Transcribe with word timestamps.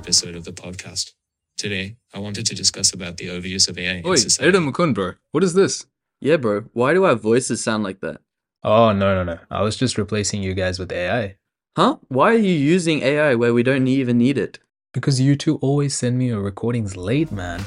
episode 0.00 0.34
of 0.34 0.44
the 0.44 0.52
podcast. 0.52 1.12
Today, 1.58 1.96
I 2.14 2.18
wanted 2.20 2.46
to 2.46 2.54
discuss 2.54 2.92
about 2.94 3.18
the 3.18 3.26
overuse 3.28 3.68
of 3.68 3.76
AI 3.78 3.96
in 3.96 4.06
Oi, 4.06 4.16
society. 4.16 4.48
Adam 4.48 4.72
Mukund, 4.72 4.94
bro. 4.94 5.12
What 5.32 5.44
is 5.44 5.52
this? 5.52 5.84
Yeah, 6.22 6.38
bro. 6.38 6.64
Why 6.72 6.94
do 6.94 7.04
our 7.04 7.14
voices 7.14 7.62
sound 7.62 7.84
like 7.84 8.00
that? 8.00 8.20
Oh, 8.64 8.92
no, 8.92 9.14
no, 9.14 9.24
no. 9.24 9.38
I 9.50 9.62
was 9.62 9.76
just 9.76 9.98
replacing 9.98 10.42
you 10.42 10.54
guys 10.54 10.78
with 10.78 10.90
AI. 10.90 11.36
Huh? 11.76 11.98
Why 12.08 12.32
are 12.34 12.38
you 12.38 12.54
using 12.54 13.02
AI 13.02 13.34
where 13.34 13.52
we 13.52 13.62
don't 13.62 13.86
even 13.88 14.16
need 14.18 14.38
it? 14.38 14.58
Because 14.94 15.20
you 15.20 15.36
two 15.36 15.56
always 15.58 15.94
send 15.94 16.16
me 16.18 16.28
your 16.28 16.40
recordings 16.40 16.96
late, 16.96 17.30
man. 17.30 17.60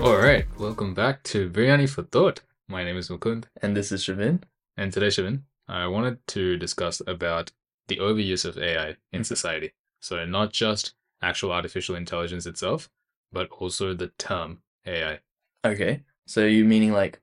Alright, 0.00 0.46
welcome 0.58 0.92
back 0.94 1.22
to 1.24 1.48
Biryani 1.50 1.88
for 1.88 2.02
Thought. 2.02 2.42
My 2.68 2.84
name 2.84 2.96
is 2.98 3.08
Mukund, 3.08 3.44
And 3.62 3.74
this 3.76 3.90
is 3.90 4.04
Shavin. 4.04 4.42
and 4.76 4.92
today, 4.92 5.08
Shavin, 5.08 5.42
I 5.66 5.86
wanted 5.86 6.18
to 6.28 6.56
discuss 6.58 7.00
about 7.06 7.52
the 7.88 7.96
overuse 7.96 8.44
of 8.44 8.58
AI 8.58 8.88
in 8.88 8.94
mm-hmm. 8.94 9.22
society. 9.22 9.72
So, 10.00 10.24
not 10.24 10.52
just 10.52 10.94
actual 11.20 11.52
artificial 11.52 11.96
intelligence 11.96 12.46
itself, 12.46 12.88
but 13.32 13.48
also 13.50 13.94
the 13.94 14.08
term 14.18 14.60
AI. 14.86 15.18
Okay. 15.64 16.02
So 16.26 16.44
you 16.44 16.64
meaning 16.64 16.92
like 16.92 17.20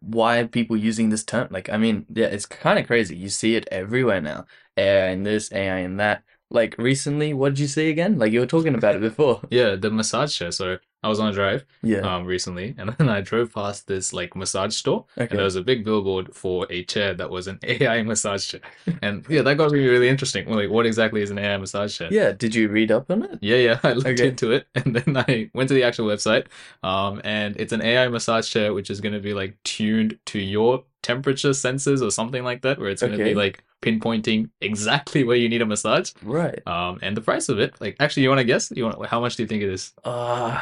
why 0.00 0.38
are 0.38 0.46
people 0.46 0.76
using 0.76 1.08
this 1.08 1.24
term? 1.24 1.48
Like 1.50 1.68
I 1.70 1.76
mean, 1.76 2.06
yeah, 2.14 2.26
it's 2.26 2.46
kind 2.46 2.78
of 2.78 2.86
crazy. 2.86 3.16
You 3.16 3.28
see 3.28 3.56
it 3.56 3.66
everywhere 3.70 4.20
now. 4.20 4.44
AI 4.76 5.08
in 5.08 5.22
this, 5.24 5.52
AI 5.52 5.78
in 5.78 5.96
that. 5.96 6.22
Like 6.50 6.76
recently, 6.78 7.34
what 7.34 7.50
did 7.50 7.58
you 7.58 7.66
see 7.66 7.90
again? 7.90 8.18
Like 8.18 8.32
you 8.32 8.40
were 8.40 8.46
talking 8.46 8.74
about 8.74 8.94
it 8.94 9.00
before. 9.00 9.40
Yeah, 9.50 9.74
the 9.74 9.90
massage 9.90 10.36
chair. 10.36 10.52
So, 10.52 10.78
I 11.06 11.08
was 11.08 11.20
on 11.20 11.28
a 11.28 11.32
drive 11.32 11.64
Yeah. 11.82 12.00
um, 12.08 12.24
recently, 12.26 12.74
and 12.78 12.90
then 12.98 13.08
I 13.08 13.20
drove 13.20 13.54
past 13.54 13.86
this 13.86 14.12
like 14.12 14.34
massage 14.36 14.74
store, 14.74 15.04
and 15.16 15.28
there 15.30 15.44
was 15.44 15.56
a 15.56 15.62
big 15.62 15.84
billboard 15.84 16.34
for 16.34 16.66
a 16.68 16.82
chair 16.84 17.14
that 17.14 17.30
was 17.30 17.46
an 17.46 17.58
AI 17.74 18.02
massage 18.02 18.44
chair. 18.50 18.60
And 19.02 19.24
yeah, 19.28 19.42
that 19.42 19.54
got 19.56 19.70
me 19.72 19.86
really 19.86 20.08
interesting. 20.08 20.42
Like, 20.60 20.70
what 20.70 20.84
exactly 20.86 21.22
is 21.22 21.30
an 21.30 21.38
AI 21.38 21.56
massage 21.58 21.96
chair? 21.96 22.08
Yeah. 22.10 22.32
Did 22.32 22.54
you 22.54 22.68
read 22.68 22.90
up 22.90 23.10
on 23.10 23.22
it? 23.22 23.38
Yeah, 23.40 23.56
yeah. 23.68 23.78
I 23.88 23.92
looked 23.92 24.08
Okay. 24.20 24.28
into 24.28 24.50
it 24.52 24.66
and 24.74 24.96
then 24.96 25.16
I 25.16 25.50
went 25.54 25.68
to 25.68 25.74
the 25.74 25.84
actual 25.84 26.06
website. 26.08 26.46
Um, 26.82 27.20
and 27.24 27.56
it's 27.60 27.72
an 27.72 27.82
AI 27.82 28.08
massage 28.08 28.48
chair 28.50 28.74
which 28.74 28.90
is 28.90 29.00
going 29.00 29.14
to 29.14 29.20
be 29.20 29.34
like 29.34 29.56
tuned 29.62 30.18
to 30.32 30.38
your 30.40 30.84
temperature 31.02 31.50
sensors 31.50 32.02
or 32.06 32.10
something 32.10 32.42
like 32.42 32.62
that, 32.62 32.78
where 32.80 32.90
it's 32.90 33.02
going 33.02 33.12
to 33.12 33.22
Okay. 33.22 33.30
be 33.32 33.34
like 33.44 33.62
pinpointing 33.82 34.50
exactly 34.60 35.22
where 35.22 35.36
you 35.36 35.48
need 35.48 35.62
a 35.62 35.66
massage. 35.66 36.10
Right. 36.22 36.60
Um, 36.66 36.98
and 37.02 37.16
the 37.16 37.20
price 37.20 37.48
of 37.48 37.58
it, 37.60 37.80
like, 37.80 37.94
actually, 38.00 38.24
you 38.24 38.28
want 38.30 38.40
to 38.40 38.44
guess? 38.44 38.72
You 38.74 38.84
want? 38.84 39.06
How 39.06 39.20
much 39.20 39.36
do 39.36 39.42
you 39.44 39.46
think 39.46 39.62
it 39.62 39.68
is? 39.68 39.92
Uh 40.04 40.60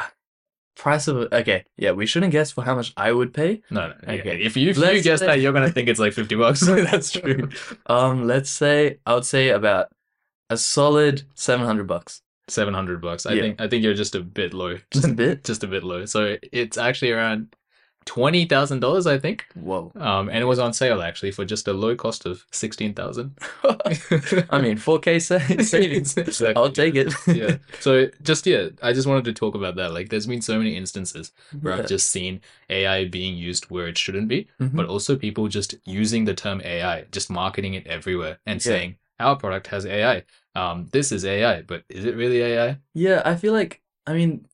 price 0.75 1.07
of 1.07 1.17
okay. 1.31 1.65
Yeah, 1.77 1.91
we 1.91 2.05
shouldn't 2.05 2.31
guess 2.31 2.51
for 2.51 2.63
how 2.63 2.75
much 2.75 2.93
I 2.97 3.11
would 3.11 3.33
pay. 3.33 3.61
No, 3.71 3.87
no. 3.87 3.93
Okay. 4.03 4.19
Okay. 4.19 4.41
If 4.43 4.57
you 4.57 4.69
if 4.69 4.77
you 4.77 4.83
Let's 4.83 5.03
guess 5.03 5.19
say- 5.19 5.27
that, 5.27 5.39
you're 5.41 5.53
gonna 5.53 5.69
think 5.71 5.87
it's 5.89 5.99
like 5.99 6.13
fifty 6.13 6.35
bucks. 6.35 6.59
That's 6.65 7.11
true. 7.19 7.49
Um, 7.87 8.25
let's 8.27 8.49
say 8.49 8.99
I 9.05 9.13
would 9.15 9.25
say 9.25 9.49
about 9.49 9.87
a 10.49 10.57
solid 10.57 11.23
seven 11.35 11.65
hundred 11.65 11.87
bucks. 11.87 12.21
Seven 12.47 12.73
hundred 12.73 13.01
bucks. 13.01 13.25
I 13.25 13.33
Yeah. 13.33 13.41
think 13.41 13.61
I 13.61 13.67
think 13.67 13.83
you're 13.83 13.93
just 13.95 14.15
a 14.15 14.21
bit 14.21 14.53
low. 14.53 14.77
Just 14.91 15.07
a 15.09 15.13
bit. 15.13 15.43
Just 15.43 15.63
a 15.63 15.67
bit 15.67 15.83
low. 15.83 16.05
So 16.05 16.37
it's 16.51 16.77
actually 16.77 17.11
around 17.11 17.55
twenty 18.05 18.45
thousand 18.45 18.79
dollars, 18.81 19.07
I 19.07 19.17
think. 19.17 19.45
Whoa. 19.55 19.91
Um, 19.95 20.29
and 20.29 20.37
it 20.39 20.45
was 20.45 20.59
on 20.59 20.73
sale 20.73 21.01
actually 21.01 21.31
for 21.31 21.43
just 21.45 21.67
a 21.67 21.73
low 21.73 21.95
cost 21.95 22.25
of 22.25 22.45
sixteen 22.51 22.93
thousand. 22.93 23.37
I 23.63 24.61
mean, 24.61 24.77
4K 24.77 25.21
sa- 25.21 25.63
savings. 25.63 26.15
Exactly. 26.17 26.55
I'll 26.55 26.71
take 26.71 26.95
it. 26.95 27.13
yeah. 27.27 27.57
So 27.79 28.07
just 28.23 28.45
yeah, 28.47 28.69
I 28.81 28.93
just 28.93 29.07
wanted 29.07 29.25
to 29.25 29.33
talk 29.33 29.55
about 29.55 29.75
that. 29.75 29.91
Like, 29.93 30.09
there's 30.09 30.27
been 30.27 30.41
so 30.41 30.57
many 30.57 30.75
instances 30.75 31.31
where 31.61 31.75
Yeah. 31.75 31.81
I've 31.83 31.87
just 31.89 32.09
seen 32.09 32.41
AI 32.69 33.05
being 33.05 33.35
used 33.37 33.65
where 33.69 33.87
it 33.87 33.97
shouldn't 33.97 34.27
be, 34.27 34.47
Mhm. 34.59 34.75
but 34.75 34.87
also 34.87 35.15
people 35.15 35.47
just 35.47 35.75
using 35.85 36.25
the 36.25 36.33
term 36.33 36.61
AI, 36.63 37.05
just 37.11 37.29
marketing 37.29 37.73
it 37.73 37.85
everywhere 37.87 38.37
and 38.45 38.59
Yeah. 38.63 38.71
saying 38.71 38.95
our 39.19 39.35
product 39.35 39.67
has 39.67 39.85
AI. 39.85 40.23
Um, 40.55 40.87
this 40.91 41.11
is 41.11 41.25
AI, 41.25 41.61
but 41.63 41.83
is 41.89 42.05
it 42.05 42.15
really 42.15 42.41
AI? 42.41 42.77
Yeah, 42.93 43.21
I 43.25 43.35
feel 43.35 43.53
like 43.53 43.81
I 44.07 44.13
mean, 44.13 44.45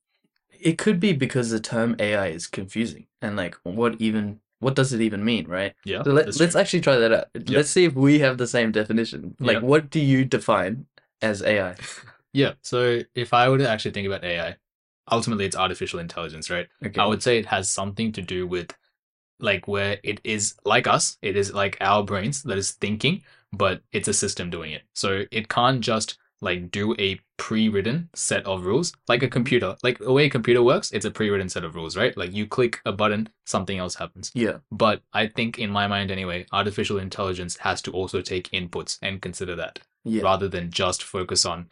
it 0.61 0.77
could 0.77 0.99
be 0.99 1.13
because 1.13 1.49
the 1.49 1.59
term 1.59 1.95
AI 1.99 2.27
is 2.27 2.47
confusing 2.47 3.07
and 3.21 3.35
like 3.35 3.55
what 3.63 3.95
even 3.99 4.39
what 4.59 4.75
does 4.75 4.93
it 4.93 5.01
even 5.01 5.25
mean, 5.25 5.47
right? 5.47 5.73
Yeah. 5.85 6.03
So 6.03 6.11
let, 6.11 6.27
let's 6.39 6.53
true. 6.53 6.61
actually 6.61 6.81
try 6.81 6.97
that 6.97 7.11
out. 7.11 7.27
Let's 7.47 7.71
see 7.71 7.85
if 7.85 7.95
we 7.95 8.19
have 8.19 8.37
the 8.37 8.45
same 8.45 8.71
definition. 8.71 9.35
Like, 9.39 9.55
Yeah. 9.55 9.61
what 9.63 9.89
do 9.89 9.99
you 9.99 10.23
define 10.23 10.85
as 11.21 11.41
AI? 11.41 11.75
Yeah. 12.33 12.53
So 12.61 13.01
if 13.13 13.33
I 13.33 13.49
were 13.49 13.57
to 13.57 13.67
actually 13.67 13.91
think 13.91 14.07
about 14.07 14.23
AI, 14.23 14.55
ultimately 15.11 15.43
it's 15.45 15.55
artificial 15.55 15.99
intelligence, 15.99 16.49
right? 16.49 16.67
Okay. 16.85 17.01
I 17.01 17.05
would 17.05 17.21
say 17.21 17.37
it 17.37 17.47
has 17.47 17.67
something 17.69 18.13
to 18.13 18.21
do 18.21 18.47
with 18.47 18.73
like 19.39 19.67
where 19.67 19.97
it 20.03 20.21
is 20.23 20.55
like 20.63 20.87
us, 20.87 21.17
it 21.21 21.35
is 21.35 21.53
like 21.53 21.75
our 21.81 22.03
brains 22.03 22.43
that 22.43 22.57
is 22.57 22.71
thinking, 22.71 23.23
but 23.51 23.81
it's 23.91 24.07
a 24.07 24.13
system 24.13 24.49
doing 24.49 24.71
it. 24.71 24.83
So 24.93 25.25
it 25.31 25.49
can't 25.49 25.81
just 25.81 26.17
like 26.41 26.71
do 26.71 26.95
a 26.97 27.19
pre-written 27.37 28.09
set 28.15 28.45
of 28.45 28.65
rules 28.65 28.93
like 29.07 29.21
a 29.23 29.27
computer. 29.27 29.75
Like 29.83 29.99
the 29.99 30.11
way 30.11 30.25
a 30.25 30.29
computer 30.29 30.63
works, 30.63 30.91
it's 30.91 31.05
a 31.05 31.11
pre-written 31.11 31.49
set 31.49 31.63
of 31.63 31.75
rules, 31.75 31.95
right? 31.95 32.15
Like 32.17 32.33
you 32.33 32.47
click 32.47 32.79
a 32.85 32.91
button, 32.91 33.29
something 33.45 33.77
else 33.77 33.95
happens. 33.95 34.31
yeah. 34.33 34.57
But 34.71 35.01
I 35.13 35.27
think 35.27 35.59
in 35.59 35.69
my 35.69 35.87
mind 35.87 36.09
anyway, 36.11 36.45
artificial 36.51 36.97
intelligence 36.97 37.57
has 37.57 37.81
to 37.83 37.91
also 37.91 38.21
take 38.21 38.49
inputs 38.51 38.97
and 39.01 39.21
consider 39.21 39.55
that 39.55 39.79
Yeah. 40.03 40.23
rather 40.23 40.47
than 40.47 40.71
just 40.71 41.03
focus 41.03 41.45
on 41.45 41.69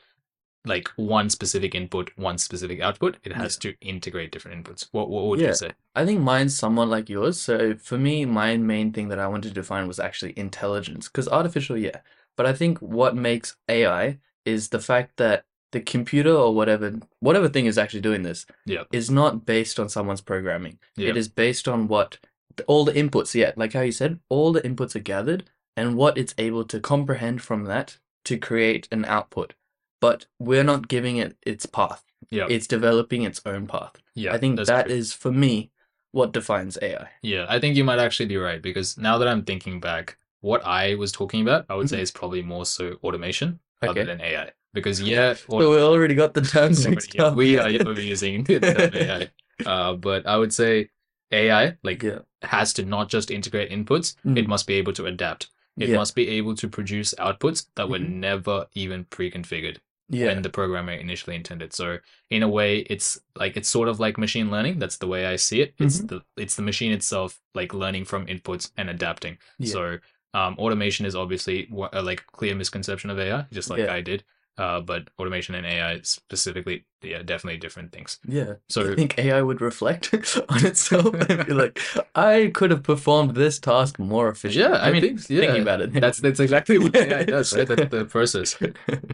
like 0.65 0.89
one 0.97 1.29
specific 1.29 1.73
input, 1.73 2.11
one 2.17 2.37
specific 2.37 2.81
output. 2.81 3.17
It 3.23 3.31
has 3.31 3.57
to 3.57 3.73
integrate 3.81 4.31
different 4.31 4.63
inputs. 4.63 4.87
What 4.91 5.09
what 5.09 5.25
would 5.27 5.39
Yeah. 5.39 5.47
you 5.49 5.53
say? 5.55 5.71
I 5.95 6.05
think 6.05 6.19
mine's 6.21 6.53
somewhat 6.55 6.89
like 6.89 7.09
yours. 7.09 7.39
So 7.39 7.75
for 7.75 7.97
me, 7.97 8.25
my 8.25 8.57
main 8.57 8.91
thing 8.91 9.07
that 9.09 9.19
I 9.19 9.27
wanted 9.27 9.47
to 9.49 9.53
define 9.61 9.87
was 9.87 9.99
actually 9.99 10.37
intelligence. 10.37 11.07
Because 11.07 11.27
artificial, 11.29 11.77
yeah. 11.77 12.01
But 12.35 12.45
I 12.45 12.53
think 12.53 12.79
what 12.79 13.15
makes 13.15 13.55
AI 13.69 14.19
is 14.53 14.69
the 14.69 14.79
fact 14.91 15.17
that 15.17 15.45
the 15.71 15.79
computer 15.81 16.33
or 16.43 16.53
whatever 16.59 16.87
whatever 17.19 17.47
thing 17.49 17.67
is 17.67 17.77
actually 17.77 18.01
doing 18.09 18.23
this 18.23 18.45
Yeah. 18.65 18.83
is 18.91 19.09
not 19.21 19.45
based 19.45 19.79
on 19.79 19.87
someone's 19.89 20.21
programming. 20.31 20.79
Yeah. 20.95 21.09
It 21.09 21.17
is 21.17 21.27
based 21.45 21.67
on 21.67 21.87
what 21.87 22.17
the, 22.55 22.63
all 22.65 22.83
the 22.85 22.93
inputs, 23.03 23.35
yeah, 23.35 23.51
like 23.55 23.73
how 23.73 23.81
you 23.81 23.91
said, 23.91 24.19
all 24.29 24.51
the 24.51 24.61
inputs 24.69 24.95
are 24.95 24.99
gathered 25.13 25.41
and 25.77 25.95
what 25.95 26.17
it's 26.17 26.33
able 26.37 26.63
to 26.65 26.79
comprehend 26.79 27.41
from 27.41 27.65
that 27.65 27.97
to 28.25 28.37
create 28.37 28.87
an 28.91 29.05
output. 29.05 29.53
But 30.01 30.25
we're 30.39 30.63
not 30.63 30.87
giving 30.87 31.17
it 31.17 31.37
its 31.45 31.65
path. 31.65 32.03
Yeah. 32.31 32.47
It's 32.49 32.67
developing 32.67 33.21
its 33.23 33.41
own 33.45 33.67
path. 33.67 33.93
Yeah. 34.15 34.33
I 34.33 34.37
think 34.39 34.57
that 34.65 34.85
true. 34.87 34.95
is 34.95 35.13
for 35.13 35.31
me 35.31 35.71
what 36.11 36.33
defines 36.33 36.77
AI. 36.81 37.07
Yeah, 37.21 37.45
I 37.47 37.59
think 37.59 37.75
you 37.77 37.83
might 37.83 37.99
actually 37.99 38.25
be 38.25 38.37
right 38.37 38.61
because 38.61 38.97
now 38.97 39.17
that 39.19 39.27
I'm 39.27 39.43
thinking 39.43 39.79
back, 39.79 40.17
what 40.41 40.65
I 40.65 40.95
was 40.95 41.11
talking 41.11 41.41
about, 41.43 41.65
I 41.69 41.75
would 41.75 41.89
say 41.89 41.97
Mhm. 41.99 42.01
is 42.07 42.11
probably 42.11 42.41
more 42.41 42.65
so 42.65 42.85
automation 43.03 43.59
Okay. 43.83 44.03
than 44.03 44.21
AI. 44.21 44.51
Because 44.73 45.01
yeah, 45.01 45.33
So 45.33 45.57
we 45.57 45.81
already 45.81 46.13
got 46.15 46.33
the 46.33 46.41
terms 46.41 46.87
mixed 46.89 47.15
yeah, 47.15 47.23
up. 47.25 47.35
we 47.35 47.57
are 47.61 47.69
overusing 47.69 48.45
the 48.45 48.59
term 48.59 48.91
AI. 48.93 49.29
Uh, 49.65 49.93
but 49.93 50.25
I 50.25 50.37
would 50.37 50.53
say 50.53 50.89
AI 51.33 51.75
like 51.83 52.01
yeah. 52.01 52.19
has 52.43 52.71
to 52.75 52.85
not 52.85 53.09
just 53.09 53.29
integrate 53.29 53.69
inputs; 53.71 54.15
it 54.23 54.45
Mm. 54.45 54.47
must 54.47 54.67
be 54.67 54.75
able 54.75 54.93
to 54.93 55.05
adapt. 55.05 55.49
It 55.77 55.89
yeah. 55.89 55.97
must 55.97 56.15
be 56.15 56.29
able 56.29 56.55
to 56.55 56.67
produce 56.69 57.13
outputs 57.19 57.65
that 57.75 57.89
were 57.89 57.99
Mhm. 57.99 58.09
never 58.21 58.67
even 58.73 59.03
pre-configured. 59.05 59.77
yeah. 60.11 60.25
when 60.27 60.41
the 60.41 60.49
programmer 60.49 60.93
initially 60.93 61.35
intended. 61.35 61.71
So 61.73 61.99
in 62.31 62.41
a 62.41 62.47
way, 62.47 62.79
it's 62.89 63.19
like 63.35 63.55
it's 63.57 63.69
sort 63.69 63.87
of 63.89 63.99
like 63.99 64.17
machine 64.17 64.49
learning. 64.49 64.79
That's 64.79 64.97
the 64.97 65.05
way 65.07 65.25
I 65.27 65.35
see 65.35 65.61
it. 65.61 65.75
It's 65.77 65.99
Mhm. 66.01 66.07
the 66.07 66.21
it's 66.43 66.55
the 66.55 66.63
machine 66.63 66.91
itself 66.93 67.39
like 67.53 67.73
learning 67.75 68.05
from 68.05 68.25
inputs 68.27 68.71
and 68.77 68.89
adapting. 68.89 69.37
Yeah. 69.59 69.71
So 69.73 69.97
um, 70.33 70.55
automation 70.59 71.05
is 71.05 71.15
obviously 71.15 71.69
a 71.93 72.01
like 72.01 72.25
clear 72.27 72.55
misconception 72.55 73.09
of 73.09 73.19
AI, 73.19 73.45
just 73.51 73.69
like 73.69 73.79
Yeah. 73.79 73.93
I 73.93 74.01
did. 74.01 74.23
Uh, 74.57 74.81
but 74.81 75.07
automation 75.17 75.55
and 75.55 75.65
AI 75.65 76.01
specifically, 76.01 76.83
yeah, 77.01 77.21
definitely 77.23 77.57
different 77.57 77.93
things. 77.93 78.19
Yeah. 78.27 78.55
So 78.67 78.91
I 78.91 78.95
think 78.95 79.17
AI 79.17 79.41
would 79.41 79.61
reflect 79.61 80.13
on 80.49 80.65
itself 80.65 81.15
and 81.29 81.47
be 81.47 81.53
like, 81.53 81.79
I 82.13 82.51
could 82.53 82.69
have 82.71 82.83
performed 82.83 83.35
this 83.35 83.57
task 83.57 83.97
more 83.99 84.27
efficiently. 84.27 84.69
Yeah, 84.69 84.83
I 84.83 84.91
mean, 84.91 85.01
think- 85.01 85.29
yeah, 85.29 85.39
thinking 85.39 85.61
about 85.61 85.79
it. 85.79 85.93
that's 85.93 86.19
that's 86.19 86.41
exactly 86.41 86.77
what 86.77 86.93
AI 86.93 87.23
does, 87.35 87.55
right? 87.55 87.65
That's 87.65 87.89
the 87.89 88.03
process. 88.03 88.57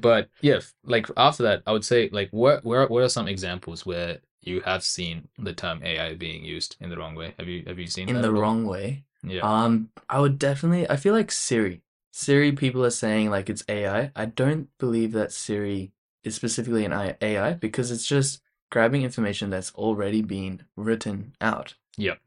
but 0.01 0.29
yeah, 0.41 0.61
like 0.83 1.05
after 1.15 1.43
that, 1.43 1.61
I 1.67 1.73
would 1.73 1.85
say 1.85 2.09
like 2.11 2.29
where 2.31 2.59
where 2.63 2.87
what 2.87 3.03
are 3.03 3.09
some 3.09 3.27
examples 3.27 3.85
where 3.85 4.17
you 4.41 4.61
have 4.61 4.83
seen 4.83 5.27
the 5.37 5.53
term 5.53 5.79
AI 5.83 6.15
being 6.15 6.43
used 6.43 6.75
in 6.81 6.89
the 6.89 6.97
wrong 6.97 7.13
way? 7.13 7.35
Have 7.37 7.47
you 7.47 7.63
have 7.67 7.77
you 7.77 7.85
seen 7.87 8.09
in 8.09 8.21
the 8.21 8.31
wrong 8.31 8.65
way. 8.65 9.03
Yeah, 9.29 9.41
Um, 9.43 9.89
I 10.09 10.19
would 10.19 10.39
definitely. 10.39 10.89
I 10.89 10.95
feel 10.97 11.13
like 11.13 11.31
Siri. 11.31 11.81
Siri, 12.11 12.51
people 12.51 12.85
are 12.85 12.89
saying 12.91 13.29
like 13.29 13.49
it's 13.49 13.63
AI. 13.67 14.11
I 14.15 14.25
don't 14.25 14.69
believe 14.77 15.11
that 15.13 15.31
Siri 15.31 15.91
is 16.23 16.35
specifically 16.35 16.85
an 16.85 17.15
AI 17.21 17.53
because 17.53 17.91
it's 17.91 18.05
just 18.07 18.41
grabbing 18.71 19.03
information 19.03 19.49
that's 19.49 19.73
already 19.75 20.21
been 20.21 20.63
written 20.75 21.35
out. 21.41 21.75
Yep. 21.97 22.19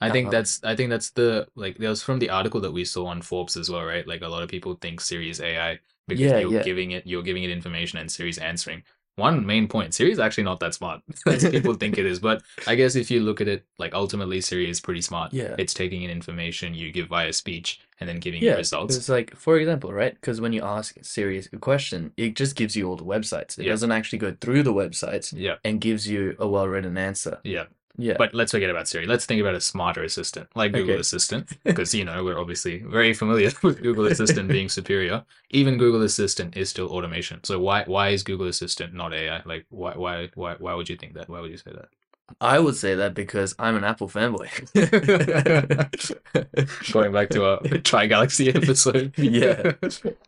I 0.00 0.10
think 0.10 0.26
uh-huh. 0.28 0.32
that's 0.32 0.64
I 0.64 0.76
think 0.76 0.90
that's 0.90 1.10
the 1.10 1.48
like 1.56 1.78
that 1.78 1.88
was 1.88 2.02
from 2.02 2.20
the 2.20 2.30
article 2.30 2.60
that 2.60 2.72
we 2.72 2.84
saw 2.84 3.06
on 3.06 3.22
Forbes 3.22 3.56
as 3.56 3.70
well, 3.70 3.84
right? 3.84 4.06
Like 4.06 4.22
a 4.22 4.28
lot 4.28 4.42
of 4.42 4.48
people 4.48 4.74
think 4.74 5.00
Siri 5.00 5.30
is 5.30 5.40
AI 5.40 5.80
because 6.06 6.20
Yeah, 6.20 6.38
you're 6.38 6.54
yeah. 6.54 6.62
giving 6.62 6.92
it 6.92 7.06
you're 7.06 7.22
giving 7.22 7.42
it 7.44 7.50
information 7.50 7.98
and 7.98 8.10
Siri's 8.10 8.38
answering. 8.38 8.84
One 9.18 9.44
main 9.44 9.68
point. 9.68 9.92
Siri 9.94 10.12
is 10.12 10.18
actually 10.18 10.44
not 10.44 10.60
that 10.60 10.74
smart 10.74 11.02
as 11.26 11.48
people 11.48 11.74
think 11.74 11.98
it 11.98 12.06
is. 12.06 12.18
But 12.20 12.42
I 12.66 12.74
guess 12.74 12.94
if 12.96 13.10
you 13.10 13.20
look 13.20 13.40
at 13.40 13.48
it, 13.48 13.64
like 13.78 13.94
ultimately, 13.94 14.40
Siri 14.40 14.70
is 14.70 14.80
pretty 14.80 15.02
smart. 15.02 15.32
Yeah. 15.32 15.54
It's 15.58 15.74
taking 15.74 16.02
in 16.02 16.10
information 16.10 16.74
you 16.74 16.90
give 16.92 17.08
via 17.08 17.32
speech 17.32 17.80
and 18.00 18.08
then 18.08 18.20
giving 18.20 18.40
you 18.42 18.48
Yeah, 18.50 18.54
results. 18.54 18.96
it's 18.96 19.08
like 19.08 19.34
for 19.36 19.58
example, 19.58 19.92
right? 19.92 20.14
Because 20.14 20.40
when 20.40 20.52
you 20.52 20.62
ask 20.62 20.96
Siri 21.02 21.44
a 21.52 21.58
question, 21.58 22.12
it 22.16 22.36
just 22.36 22.54
gives 22.56 22.76
you 22.76 22.88
all 22.88 22.96
the 22.96 23.04
websites. 23.04 23.58
It 23.58 23.64
Yeah. 23.64 23.72
doesn't 23.72 23.90
actually 23.92 24.20
go 24.20 24.36
through 24.40 24.62
the 24.62 24.72
websites 24.72 25.32
Yeah. 25.36 25.56
and 25.64 25.80
gives 25.80 26.06
you 26.08 26.36
a 26.38 26.46
well-written 26.46 26.96
answer. 26.96 27.38
Yeah. 27.44 27.64
Yeah, 28.00 28.14
But 28.16 28.32
let's 28.32 28.52
forget 28.52 28.70
about 28.70 28.86
Siri. 28.88 29.06
Let's 29.06 29.26
think 29.26 29.40
about 29.40 29.54
a 29.56 29.60
smarter 29.60 30.02
assistant 30.04 30.48
like 30.54 30.72
Google 30.72 30.92
Okay. 30.94 31.00
Assistant, 31.00 31.50
because 31.64 31.92
you 31.94 32.04
know 32.04 32.22
we're 32.24 32.38
obviously 32.38 32.78
very 32.78 33.12
familiar 33.12 33.50
with 33.62 33.82
Google 33.82 34.06
Assistant 34.06 34.48
being 34.56 34.68
superior. 34.68 35.24
Even 35.50 35.78
Google 35.78 36.02
Assistant 36.02 36.56
is 36.56 36.70
still 36.70 36.88
automation. 36.88 37.42
So 37.44 37.58
why 37.58 37.84
why 37.86 38.10
is 38.10 38.22
Google 38.22 38.46
Assistant 38.46 38.94
not 38.94 39.12
AI? 39.12 39.42
Like 39.44 39.66
why 39.70 39.94
why 39.96 40.30
why 40.34 40.54
why 40.58 40.74
would 40.74 40.88
you 40.88 40.96
think 40.96 41.14
that? 41.14 41.28
Why 41.28 41.40
would 41.40 41.50
you 41.50 41.56
say 41.58 41.72
that? 41.72 41.88
I 42.40 42.58
would 42.58 42.76
say 42.76 42.94
that 42.94 43.14
because 43.14 43.54
I'm 43.58 43.76
an 43.76 43.84
Apple 43.84 44.08
fanboy. 44.08 44.48
Going 46.92 47.12
back 47.12 47.30
to 47.30 47.44
our 47.44 47.60
Tri 47.82 48.06
Galaxy 48.06 48.48
episode. 48.54 49.14
Yeah. 49.16 49.72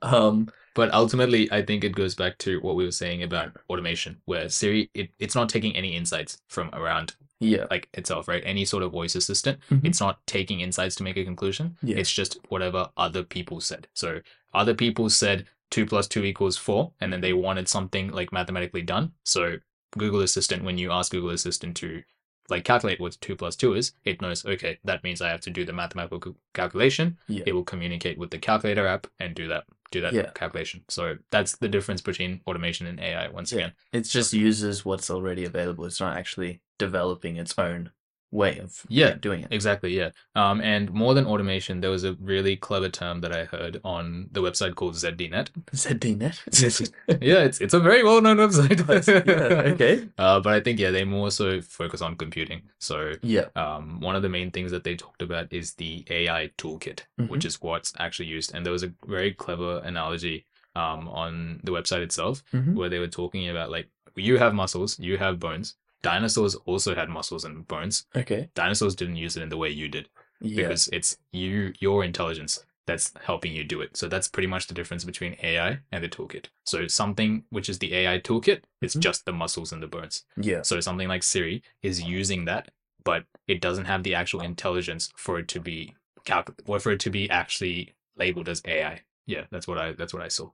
um, 0.03 0.51
But 0.75 0.93
ultimately, 0.95 1.51
I 1.53 1.63
think 1.63 1.85
it 1.85 1.95
goes 1.95 2.15
back 2.15 2.39
to 2.39 2.61
what 2.61 2.77
we 2.77 2.85
were 2.85 2.93
saying 2.93 3.23
about 3.23 3.53
automation, 3.69 4.21
where 4.25 4.49
Siri 4.49 4.91
it, 4.95 5.11
it's 5.19 5.35
not 5.35 5.49
taking 5.49 5.77
any 5.77 5.97
insights 5.97 6.39
from 6.49 6.71
around 6.73 7.15
yeah, 7.41 7.67
like 7.71 7.89
itself, 7.95 8.29
right? 8.29 8.43
Any 8.47 8.65
sort 8.65 8.83
of 8.83 8.93
voice 8.93 9.15
assistant, 9.17 9.59
Mhm. 9.71 9.85
it's 9.87 10.01
not 10.01 10.25
taking 10.27 10.61
insights 10.61 10.95
to 10.97 11.03
make 11.03 11.17
a 11.17 11.25
conclusion. 11.25 11.77
Yeah. 11.83 11.97
It's 11.97 12.13
just 12.13 12.39
whatever 12.49 12.91
other 12.97 13.23
people 13.25 13.61
said. 13.61 13.89
So 13.95 14.21
other 14.55 14.75
people 14.75 15.09
said 15.11 15.47
two 15.71 15.87
plus 15.87 16.07
two 16.07 16.25
equals 16.25 16.57
four, 16.57 16.93
and 17.01 17.13
then 17.13 17.21
they 17.21 17.33
wanted 17.33 17.69
something 17.69 18.11
like 18.11 18.33
mathematically 18.33 18.83
done. 18.83 19.13
So 19.25 19.57
Google 19.97 20.21
Assistant, 20.21 20.63
when 20.65 20.79
you 20.79 20.93
ask 20.93 21.11
Google 21.13 21.31
Assistant 21.31 21.77
to 21.79 22.03
like 22.49 22.65
calculate 22.65 22.99
what 23.01 23.17
two 23.21 23.37
plus 23.37 23.55
two 23.57 23.75
is, 23.75 23.93
it 24.05 24.21
knows, 24.21 24.45
okay, 24.45 24.79
that 24.85 25.05
means 25.05 25.23
I 25.23 25.29
have 25.31 25.41
to 25.43 25.51
do 25.51 25.65
the 25.65 25.73
mathematical 25.73 26.37
calculation. 26.53 27.17
yeah, 27.29 27.45
It 27.47 27.53
will 27.55 27.63
communicate 27.65 28.19
with 28.19 28.31
the 28.31 28.39
calculator 28.39 28.87
app 28.89 29.07
and 29.21 29.35
do 29.37 29.47
that 29.49 29.65
do 29.91 30.01
that 30.01 30.13
Yeah. 30.13 30.31
calculation. 30.35 30.85
So 30.89 31.17
that's 31.31 31.57
the 31.57 31.69
difference 31.69 32.01
between 32.01 32.41
automation 32.47 32.87
and 32.87 33.01
AI 33.01 33.29
once 33.29 33.53
Yeah. 33.53 33.59
again. 33.59 33.73
it 33.93 34.03
just 34.03 34.33
uses 34.33 34.85
what's 34.85 35.11
already 35.11 35.45
available. 35.45 35.85
It's 35.85 36.01
not 36.01 36.17
actually 36.17 36.61
developing 36.79 37.37
its 37.37 37.59
own 37.59 37.91
way 38.33 38.59
of 38.59 38.85
Yeah. 38.89 39.15
doing 39.15 39.41
it. 39.43 39.49
Exactly, 39.51 39.97
yeah. 39.97 40.11
Um, 40.37 40.61
and 40.61 40.93
more 40.93 41.15
than 41.15 41.27
automation, 41.27 41.81
there 41.81 41.91
was 41.91 42.05
a 42.05 42.15
really 42.21 42.57
clever 42.57 42.89
term 42.89 43.21
that 43.23 43.35
I 43.35 43.45
heard 43.45 43.81
on 43.85 44.29
the 44.33 44.41
website 44.41 44.75
called 44.77 44.95
ZDNet. 44.95 45.49
ZDNet. 45.75 46.93
yeah, 47.21 47.39
it's 47.41 47.61
it's 47.61 47.75
a 47.75 47.81
very 47.81 48.03
well 48.05 48.21
known 48.21 48.37
website. 48.39 48.79
yeah, 49.27 49.73
okay. 49.73 50.09
Uh, 50.19 50.41
but 50.41 50.53
I 50.55 50.61
think 50.61 50.79
yeah, 50.79 50.91
they 50.91 51.05
more 51.05 51.31
so 51.31 51.61
focus 51.61 52.01
on 52.03 52.17
computing. 52.17 52.63
So 52.79 53.13
Yeah. 53.23 53.47
um, 53.57 54.01
one 54.01 54.17
of 54.17 54.23
the 54.23 54.29
main 54.29 54.51
things 54.51 54.71
that 54.71 54.85
they 54.85 54.97
talked 54.97 55.23
about 55.23 55.53
is 55.53 55.75
the 55.75 56.05
AI 56.11 56.51
toolkit, 56.59 57.01
which 57.29 57.45
is 57.45 57.61
what's 57.61 57.93
actually 57.99 58.27
used. 58.29 58.55
And 58.55 58.65
there 58.65 58.73
was 58.73 58.83
a 58.85 58.93
very 59.07 59.33
clever 59.33 59.79
analogy 59.85 60.47
um, 60.77 61.09
on 61.09 61.61
the 61.65 61.73
website 61.73 62.03
itself 62.03 62.45
Mhm. 62.55 62.75
where 62.75 62.89
they 62.89 63.01
were 63.01 63.09
talking 63.09 63.49
about 63.49 63.71
like 63.71 63.89
you 64.17 64.39
have 64.39 64.55
muscles, 64.55 64.99
you 65.01 65.19
have 65.19 65.39
bones. 65.41 65.75
Dinosaurs 66.03 66.55
also 66.67 66.95
had 66.95 67.09
muscles 67.09 67.45
and 67.45 67.67
bones. 67.69 68.07
Okay. 68.17 68.49
Dinosaurs 68.55 68.95
didn't 68.95 69.17
use 69.17 69.37
it 69.37 69.43
in 69.43 69.49
the 69.49 69.57
way 69.57 69.69
you 69.69 69.89
did 69.89 70.09
Yeah. 70.41 70.63
because 70.63 70.89
it's 70.93 71.19
you 71.33 71.73
your 71.81 72.05
intelligence 72.05 72.65
that's 72.87 73.13
helping 73.25 73.53
you 73.53 73.63
do 73.63 73.81
it. 73.83 73.97
So 73.97 74.09
that's 74.09 74.27
pretty 74.27 74.47
much 74.49 74.67
the 74.67 74.75
difference 74.75 75.05
between 75.05 75.37
AI 75.43 75.81
and 75.93 76.03
the 76.03 76.09
toolkit. 76.09 76.47
So 76.67 76.87
something 76.89 77.45
which 77.51 77.69
is 77.69 77.79
the 77.79 77.95
AI 77.95 78.19
toolkit, 78.19 78.63
it's 78.81 78.97
Mhm. 78.97 79.01
just 79.01 79.27
the 79.27 79.33
muscles 79.33 79.73
and 79.73 79.83
the 79.83 79.87
bones. 79.87 80.25
Yeah. 80.37 80.63
So 80.63 80.81
something 80.81 81.07
like 81.07 81.23
Siri 81.23 81.63
is 81.83 82.03
using 82.03 82.47
that, 82.47 82.71
but 83.05 83.27
it 83.47 83.61
doesn't 83.61 83.85
have 83.85 84.03
the 84.03 84.15
actual 84.15 84.41
intelligence 84.41 85.13
for 85.17 85.39
it 85.39 85.47
to 85.49 85.61
be 85.61 85.95
calc- 86.25 86.55
or 86.67 86.81
for 86.81 86.91
it 86.93 87.01
to 87.01 87.11
be 87.11 87.31
actually 87.31 87.95
labeled 88.17 88.49
as 88.49 88.61
AI. 88.65 89.03
Yeah, 89.27 89.45
that's 89.51 89.69
what 89.69 89.79
I 89.79 89.93
that's 89.93 90.13
what 90.15 90.23
I 90.23 90.29
saw. 90.29 90.51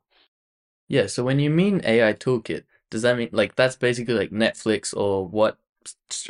Yeah. 0.88 1.06
So 1.06 1.24
when 1.24 1.38
you 1.38 1.48
mean 1.50 1.80
AI 1.84 2.12
toolkit, 2.12 2.64
does 2.90 3.02
that 3.02 3.16
mean 3.16 3.28
like 3.32 3.56
that's 3.56 3.76
basically 3.76 4.14
like 4.14 4.30
Netflix 4.30 4.96
or 4.96 5.26
what 5.26 5.58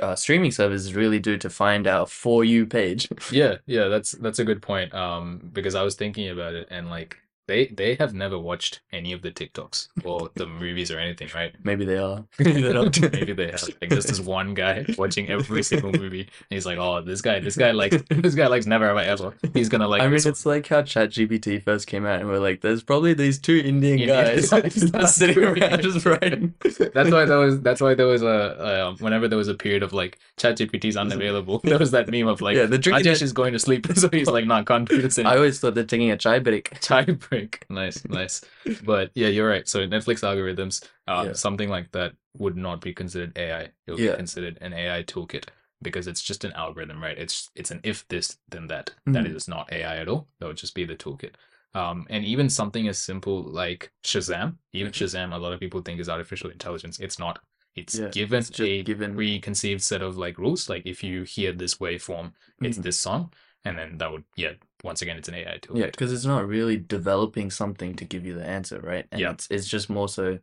uh, 0.02 0.14
streaming 0.14 0.50
services 0.50 0.94
really 0.94 1.18
do 1.18 1.36
to 1.38 1.50
find 1.50 1.86
our 1.86 2.06
for 2.06 2.44
you 2.44 2.66
page? 2.66 3.08
Yeah, 3.30 3.56
yeah, 3.66 3.88
that's 3.88 4.12
that's 4.12 4.38
a 4.38 4.44
good 4.44 4.62
point. 4.62 4.94
Um, 4.94 5.50
because 5.52 5.74
I 5.74 5.82
was 5.82 5.94
thinking 5.94 6.28
about 6.28 6.54
it 6.54 6.68
and 6.70 6.90
like 6.90 7.18
they 7.46 7.66
they 7.66 7.94
have 7.96 8.14
never 8.14 8.38
watched 8.38 8.80
any 8.92 9.12
of 9.12 9.22
the 9.22 9.30
TikToks 9.30 9.88
or 10.04 10.30
the 10.34 10.46
movies 10.64 10.90
or 10.90 10.98
anything, 10.98 11.28
right? 11.34 11.54
Maybe 11.62 11.84
they 11.84 11.98
are. 11.98 12.24
Maybe 12.38 12.62
they 12.62 12.72
don't. 12.72 13.12
Maybe 13.12 13.32
they 13.32 13.50
have. 13.50 13.62
Like 13.80 13.90
there's 13.90 14.06
this 14.06 14.20
one 14.20 14.54
guy 14.54 14.84
watching 14.98 15.28
every 15.28 15.62
single 15.62 15.92
movie. 15.92 16.20
And 16.22 16.28
he's 16.50 16.66
like, 16.66 16.78
oh, 16.78 17.02
this 17.02 17.20
guy, 17.20 17.40
this 17.40 17.56
guy 17.56 17.70
likes, 17.72 17.96
this 18.08 18.34
guy 18.34 18.46
likes 18.46 18.66
never 18.66 18.88
have 18.88 18.96
I 18.96 19.04
ever. 19.04 19.34
He's 19.54 19.68
gonna 19.68 19.88
like. 19.88 20.02
I 20.02 20.06
mean, 20.06 20.14
this 20.14 20.24
one." 20.24 20.32
it's 20.32 20.46
like 20.46 20.66
how 20.68 20.82
ChatGPT 20.82 21.62
first 21.62 21.86
came 21.86 22.06
out, 22.06 22.20
and 22.20 22.28
we're 22.28 22.38
like, 22.38 22.60
"There's 22.60 22.82
probably 22.82 23.14
these 23.14 23.38
two 23.38 23.58
Indian 23.58 24.06
guys 24.08 24.50
just 24.50 25.16
sitting 25.16 25.42
around 25.42 25.82
just 25.82 26.04
writing." 26.04 26.54
that's 26.62 27.10
why 27.10 27.24
there 27.24 27.38
was. 27.38 27.60
That's 27.60 27.80
why 27.80 27.94
there 27.94 28.06
was 28.06 28.22
a. 28.22 28.86
Um, 28.86 28.96
whenever 28.98 29.28
there 29.28 29.38
was 29.38 29.48
a 29.48 29.54
period 29.54 29.82
of 29.82 29.92
like 29.92 30.18
ChatGPT's 30.36 30.96
unavailable, 30.96 31.60
there 31.64 31.78
was 31.78 31.90
that 31.92 32.08
meme 32.08 32.28
of 32.28 32.40
like, 32.40 32.56
Yeah, 32.56 32.66
drinking 32.66 32.92
Rajesh 32.92 33.22
is 33.22 33.32
going 33.32 33.52
to 33.52 33.58
sleep, 33.58 33.86
so 33.94 34.08
he's 34.08 34.28
like, 34.28 34.46
nah, 34.46 34.62
can't 34.62 34.88
do 34.88 35.00
this 35.00 35.18
I 35.18 35.36
always 35.36 35.60
thought 35.60 35.74
they're 35.74 35.84
taking 35.84 36.10
a 36.10 36.16
chai 36.16 36.38
break. 36.38 36.70
Tie 36.80 37.04
break. 37.04 37.35
Nice, 37.70 38.04
nice. 38.08 38.42
But 38.84 39.10
yeah, 39.14 39.28
you're 39.28 39.48
right. 39.48 39.66
So 39.68 39.86
Netflix 39.86 40.22
algorithms, 40.22 40.84
um, 41.06 41.26
Yeah. 41.28 41.32
something 41.34 41.68
like 41.68 41.92
that 41.92 42.12
would 42.38 42.56
not 42.56 42.80
be 42.80 42.92
considered 42.94 43.36
AI. 43.36 43.62
It 43.62 43.72
would 43.88 43.98
Yeah. 43.98 44.12
be 44.12 44.16
considered 44.18 44.58
an 44.60 44.72
AI 44.72 45.02
toolkit 45.04 45.46
because 45.82 46.06
it's 46.06 46.22
just 46.22 46.44
an 46.44 46.52
algorithm, 46.52 47.02
right? 47.02 47.18
It's 47.18 47.50
it's 47.54 47.70
an 47.70 47.80
if 47.82 48.06
this 48.08 48.38
then 48.48 48.66
that. 48.68 48.94
That 49.06 49.24
Mhm. 49.24 49.34
is 49.36 49.48
not 49.48 49.72
AI 49.72 49.96
at 49.98 50.08
all. 50.08 50.28
That 50.38 50.46
would 50.46 50.56
just 50.56 50.74
be 50.74 50.84
the 50.84 50.96
toolkit. 50.96 51.34
Um, 51.74 52.06
and 52.08 52.24
even 52.24 52.48
something 52.48 52.88
as 52.88 52.98
simple 52.98 53.42
like 53.42 53.92
Shazam, 54.02 54.56
even 54.72 54.92
Shazam, 54.92 55.34
a 55.34 55.38
lot 55.38 55.52
of 55.52 55.60
people 55.60 55.82
think 55.82 56.00
is 56.00 56.08
artificial 56.08 56.50
intelligence. 56.50 56.98
It's 57.00 57.18
not. 57.18 57.38
It's 57.74 57.98
Yeah, 57.98 58.08
given 58.08 58.38
it's 58.38 58.58
a 58.58 58.82
given- 58.82 59.14
preconceived 59.14 59.82
set 59.82 60.00
of 60.00 60.16
like 60.16 60.38
rules. 60.38 60.70
Like 60.70 60.86
if 60.86 61.04
you 61.04 61.24
hear 61.24 61.52
this 61.52 61.74
waveform, 61.74 62.32
it's 62.62 62.78
Mhm. 62.78 62.82
this 62.82 62.98
song, 62.98 63.32
and 63.64 63.76
then 63.78 63.98
that 63.98 64.10
would 64.12 64.24
yeah. 64.36 64.52
Once 64.84 65.02
again, 65.02 65.16
it's 65.16 65.28
an 65.28 65.34
AI 65.34 65.58
tool. 65.60 65.78
Yeah, 65.78 65.86
because 65.86 66.12
it's 66.12 66.24
not 66.26 66.46
really 66.46 66.76
developing 66.76 67.50
something 67.50 67.94
to 67.96 68.04
give 68.04 68.24
you 68.24 68.34
the 68.34 68.44
answer, 68.44 68.78
right? 68.80 69.06
And 69.10 69.20
Yeah. 69.20 69.32
it's 69.32 69.48
it's 69.50 69.66
just 69.68 69.90
more 69.90 70.08
so 70.08 70.38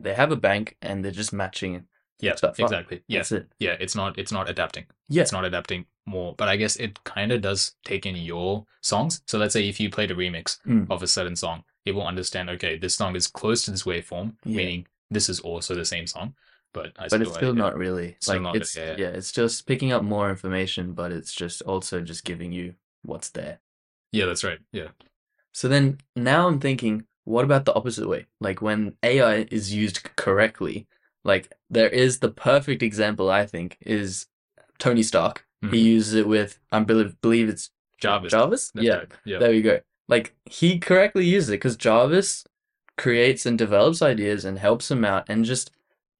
they 0.00 0.14
have 0.14 0.32
a 0.32 0.36
bank 0.36 0.76
and 0.82 1.04
they're 1.04 1.12
just 1.12 1.32
matching. 1.32 1.74
It. 1.74 1.84
Yeah, 2.20 2.32
exactly. 2.58 3.02
Yeah, 3.08 3.18
That's 3.18 3.32
it. 3.32 3.48
yeah. 3.58 3.76
It's 3.80 3.94
not. 3.94 4.18
It's 4.18 4.32
not 4.32 4.48
adapting. 4.48 4.84
Yeah. 5.08 5.22
it's 5.22 5.32
not 5.32 5.44
adapting 5.44 5.86
more 6.06 6.34
but 6.36 6.48
i 6.48 6.56
guess 6.56 6.76
it 6.76 7.02
kind 7.04 7.32
of 7.32 7.40
does 7.40 7.76
take 7.82 8.04
in 8.04 8.14
your 8.14 8.66
songs 8.82 9.22
so 9.26 9.38
let's 9.38 9.54
say 9.54 9.66
if 9.66 9.80
you 9.80 9.88
played 9.88 10.10
a 10.10 10.14
remix 10.14 10.58
Mm. 10.66 10.86
of 10.90 11.02
a 11.02 11.06
certain 11.06 11.34
song 11.34 11.64
it 11.86 11.92
will 11.92 12.06
understand 12.06 12.50
okay 12.50 12.76
this 12.76 12.94
song 12.94 13.16
is 13.16 13.26
close 13.26 13.64
to 13.64 13.70
this 13.70 13.84
waveform 13.84 14.34
Yeah. 14.44 14.56
meaning 14.58 14.86
this 15.10 15.30
is 15.30 15.40
also 15.40 15.74
the 15.74 15.84
same 15.86 16.06
song 16.06 16.34
but 16.74 16.92
I 16.98 17.08
But 17.08 17.22
it's 17.22 17.32
still 17.34 17.54
yeah. 17.54 17.62
not 17.64 17.76
really 17.78 18.16
Still 18.20 18.34
like 18.34 18.42
not, 18.42 18.56
it's 18.56 18.76
yeah, 18.76 18.90
yeah, 18.90 18.96
yeah. 18.98 19.08
it's 19.08 19.32
just 19.32 19.66
picking 19.66 19.92
up 19.92 20.02
more 20.04 20.28
information, 20.30 20.92
but 20.92 21.12
it's 21.12 21.32
just 21.32 21.62
also 21.62 22.02
just 22.02 22.24
giving 22.24 22.52
you 22.52 22.74
what's 23.02 23.30
there. 23.30 23.60
yeah 24.12 24.26
that's 24.26 24.44
right 24.44 24.58
yeah 24.72 24.88
So 25.52 25.68
then 25.68 25.98
now 26.16 26.48
I'm 26.48 26.60
thinking, 26.60 27.06
what 27.24 27.44
about 27.44 27.64
the 27.64 27.74
opposite 27.74 28.08
way? 28.08 28.26
Like 28.40 28.60
when 28.60 28.94
AI 29.02 29.46
is 29.50 29.72
used 29.72 30.02
correctly, 30.16 30.86
like 31.24 31.52
there 31.70 31.88
is 31.88 32.18
the 32.18 32.30
perfect 32.30 32.82
example 32.82 33.30
I 33.30 33.46
think 33.46 33.78
is 33.80 34.26
Tony 34.78 35.02
Stark. 35.02 35.46
He 35.62 35.68
Mhm. 35.68 35.84
uses 35.96 36.14
it 36.14 36.28
with 36.28 36.58
I 36.72 36.80
believe 36.80 37.20
believe 37.22 37.48
it's 37.48 37.70
jarvis 37.98 38.32
Jarvis. 38.32 38.70
That's 38.72 38.84
yeah, 38.86 38.96
right. 38.96 39.12
yeah 39.24 39.38
there 39.38 39.50
we 39.50 39.62
go. 39.62 39.80
Like 40.08 40.34
he 40.44 40.78
correctly 40.78 41.24
uses 41.26 41.48
it 41.50 41.52
because 41.60 41.76
Jarvis 41.76 42.44
creates 42.98 43.46
and 43.46 43.58
develops 43.58 44.02
ideas 44.02 44.44
and 44.44 44.58
helps 44.58 44.90
him 44.90 45.04
out 45.04 45.24
and 45.28 45.44
just 45.44 45.70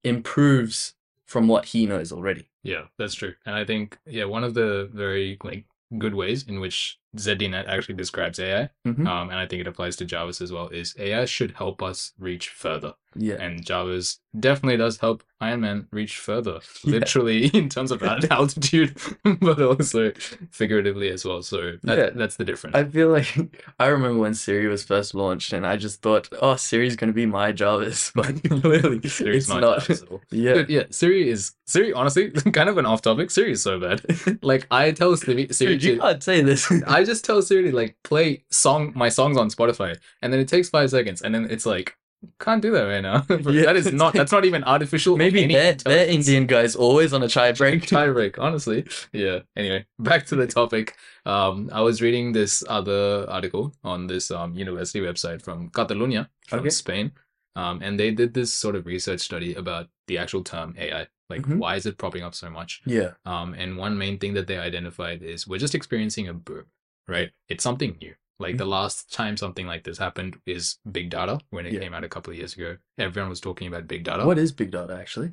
improves 0.05 0.93
from 1.25 1.47
what 1.47 1.65
he 1.65 1.85
knows 1.85 2.11
already. 2.11 2.49
Yeah, 2.63 2.83
that's 2.97 3.15
true. 3.15 3.33
And 3.45 3.55
I 3.55 3.65
think 3.65 3.97
yeah, 4.05 4.25
one 4.25 4.43
of 4.43 4.53
the 4.53 4.89
very 4.93 5.37
like 5.43 5.65
good 5.97 6.15
ways 6.15 6.43
in 6.47 6.59
which 6.59 6.99
ZDNet 7.15 7.67
actually 7.67 7.95
describes 7.95 8.39
AI, 8.39 8.69
Mhm. 8.85 9.07
um, 9.07 9.29
and 9.29 9.39
I 9.39 9.45
think 9.45 9.61
it 9.61 9.67
applies 9.67 9.95
to 9.97 10.05
Jarvis 10.05 10.41
as 10.41 10.51
well, 10.51 10.67
is 10.69 10.95
AI 10.99 11.25
should 11.25 11.51
help 11.51 11.81
us 11.81 12.13
reach 12.19 12.49
further. 12.49 12.93
Yeah. 13.17 13.35
And 13.35 13.65
Jarvis 13.65 14.19
definitely 14.37 14.75
does 14.75 14.97
help 14.97 15.23
Iron 15.39 15.61
Man 15.61 15.87
reach 15.91 16.17
further, 16.17 16.59
Yeah. 16.83 16.91
literally 16.91 17.45
in 17.53 17.69
terms 17.69 17.91
of 17.91 18.03
altitude, 18.31 18.97
but 19.39 19.61
also 19.61 20.11
figuratively 20.51 21.09
as 21.09 21.23
well. 21.23 21.41
So 21.41 21.77
that, 21.83 21.97
Yeah. 21.97 22.09
that's 22.13 22.35
the 22.35 22.43
difference. 22.43 22.75
I 22.75 22.83
feel 22.83 23.07
like 23.09 23.63
I 23.79 23.87
remember 23.87 24.19
when 24.19 24.33
Siri 24.33 24.67
was 24.67 24.83
first 24.83 25.15
launched, 25.15 25.53
and 25.53 25.65
I 25.65 25.77
just 25.77 26.01
thought, 26.01 26.27
"Oh, 26.41 26.57
Siri's 26.57 26.97
gonna 26.97 27.13
be 27.13 27.25
my 27.25 27.53
Jarvis," 27.53 28.11
but 28.15 28.43
clearly 28.43 29.01
Siri's 29.07 29.45
it's 29.45 29.49
not 29.49 29.61
not. 29.61 29.79
Jarvis 29.79 30.01
at 30.03 30.09
all. 30.09 30.21
yeah, 30.31 30.53
Dude, 30.55 30.69
yeah, 30.69 30.83
Siri 30.89 31.29
is 31.29 31.53
Siri. 31.67 31.93
Honestly, 31.93 32.31
kind 32.31 32.67
of 32.67 32.77
an 32.77 32.85
off 32.85 33.01
topic. 33.01 33.31
Siri 33.31 33.51
is 33.53 33.61
so 33.61 33.79
bad. 33.79 34.01
Like 34.41 34.67
I 34.71 34.91
tell 34.91 35.15
Siri, 35.15 35.47
Siri 35.51 35.75
Dude, 35.77 35.83
you 35.83 35.95
to- 35.95 36.01
can't 36.01 36.21
say 36.23 36.41
this. 36.41 36.69
I 36.85 37.04
just 37.05 37.23
tell 37.25 37.41
Siri 37.41 37.71
like 37.71 37.95
play 38.03 38.43
song 38.51 38.91
my 38.95 39.09
songs 39.09 39.37
on 39.37 39.49
Spotify, 39.49 39.95
and 40.21 40.31
then 40.33 40.39
it 40.39 40.47
takes 40.47 40.69
five 40.69 40.89
seconds, 40.89 41.21
and 41.21 41.33
then 41.33 41.45
it's 41.49 41.65
like 41.65 41.95
Can't 42.39 42.61
do 42.61 42.71
that 42.71 42.83
right 42.93 43.01
now. 43.01 43.17
Yeah. 43.55 43.65
that 43.67 43.75
is 43.75 43.91
not. 43.93 44.13
That's 44.13 44.31
not 44.31 44.45
even 44.45 44.63
artificial. 44.63 45.15
Maybe 45.15 45.45
their 45.45 45.73
intelligence. 45.73 46.15
Indian 46.27 46.47
guys 46.47 46.75
always 46.75 47.13
on 47.13 47.21
a 47.21 47.27
chai 47.27 47.51
break. 47.59 47.85
tie 47.85 48.09
break 48.09 48.39
honestly 48.39 48.79
yeah 49.13 49.39
anyway 49.55 49.85
back 49.99 50.25
to 50.29 50.35
the 50.35 50.47
topic 50.47 50.95
um 51.25 51.69
i 51.71 51.81
was 51.81 52.01
reading 52.01 52.31
this 52.33 52.63
other 52.77 53.25
article 53.29 53.73
on 53.83 54.07
this 54.07 54.31
um 54.31 54.55
university 54.55 55.01
website 55.01 55.41
from 55.47 55.69
Catalonia, 55.69 56.23
from 56.47 56.59
Okay. 56.59 56.69
spain 56.69 57.11
um 57.55 57.75
and 57.85 57.99
they 57.99 58.09
did 58.11 58.33
this 58.33 58.51
sort 58.63 58.75
of 58.75 58.85
research 58.85 59.21
study 59.21 59.53
about 59.53 59.85
the 60.07 60.17
actual 60.17 60.43
term 60.43 60.73
ai 60.85 61.05
like 61.29 61.41
Mhm. 61.45 61.57
why 61.61 61.75
is 61.75 61.85
it 61.85 61.97
popping 61.97 62.23
up 62.27 62.33
so 62.35 62.49
much 62.49 62.81
Yeah. 62.85 63.11
um 63.25 63.53
and 63.61 63.77
one 63.85 63.95
main 64.03 64.17
thing 64.17 64.33
that 64.37 64.47
they 64.47 64.57
identified 64.57 65.21
is 65.33 65.47
we're 65.47 65.63
just 65.65 65.75
experiencing 65.75 66.27
a 66.27 66.33
boom 66.33 66.65
right 67.07 67.31
it's 67.49 67.63
something 67.63 67.97
new 68.01 68.13
like 68.37 68.57
the 68.57 68.65
last 68.65 69.13
time 69.13 69.37
something 69.37 69.65
like 69.65 69.83
this 69.83 69.97
happened 69.97 70.35
is 70.45 70.77
big 70.91 71.09
data 71.09 71.39
when 71.51 71.65
it 71.65 71.73
Yeah. 71.73 71.79
came 71.79 71.93
out 71.93 72.03
a 72.03 72.09
couple 72.09 72.31
of 72.31 72.37
years 72.37 72.53
ago 72.53 72.75
everyone 72.97 73.29
was 73.29 73.39
talking 73.39 73.67
about 73.67 73.87
big 73.87 74.03
data 74.03 74.25
What 74.25 74.37
is 74.37 74.51
big 74.51 74.71
data 74.71 74.97
actually? 74.99 75.31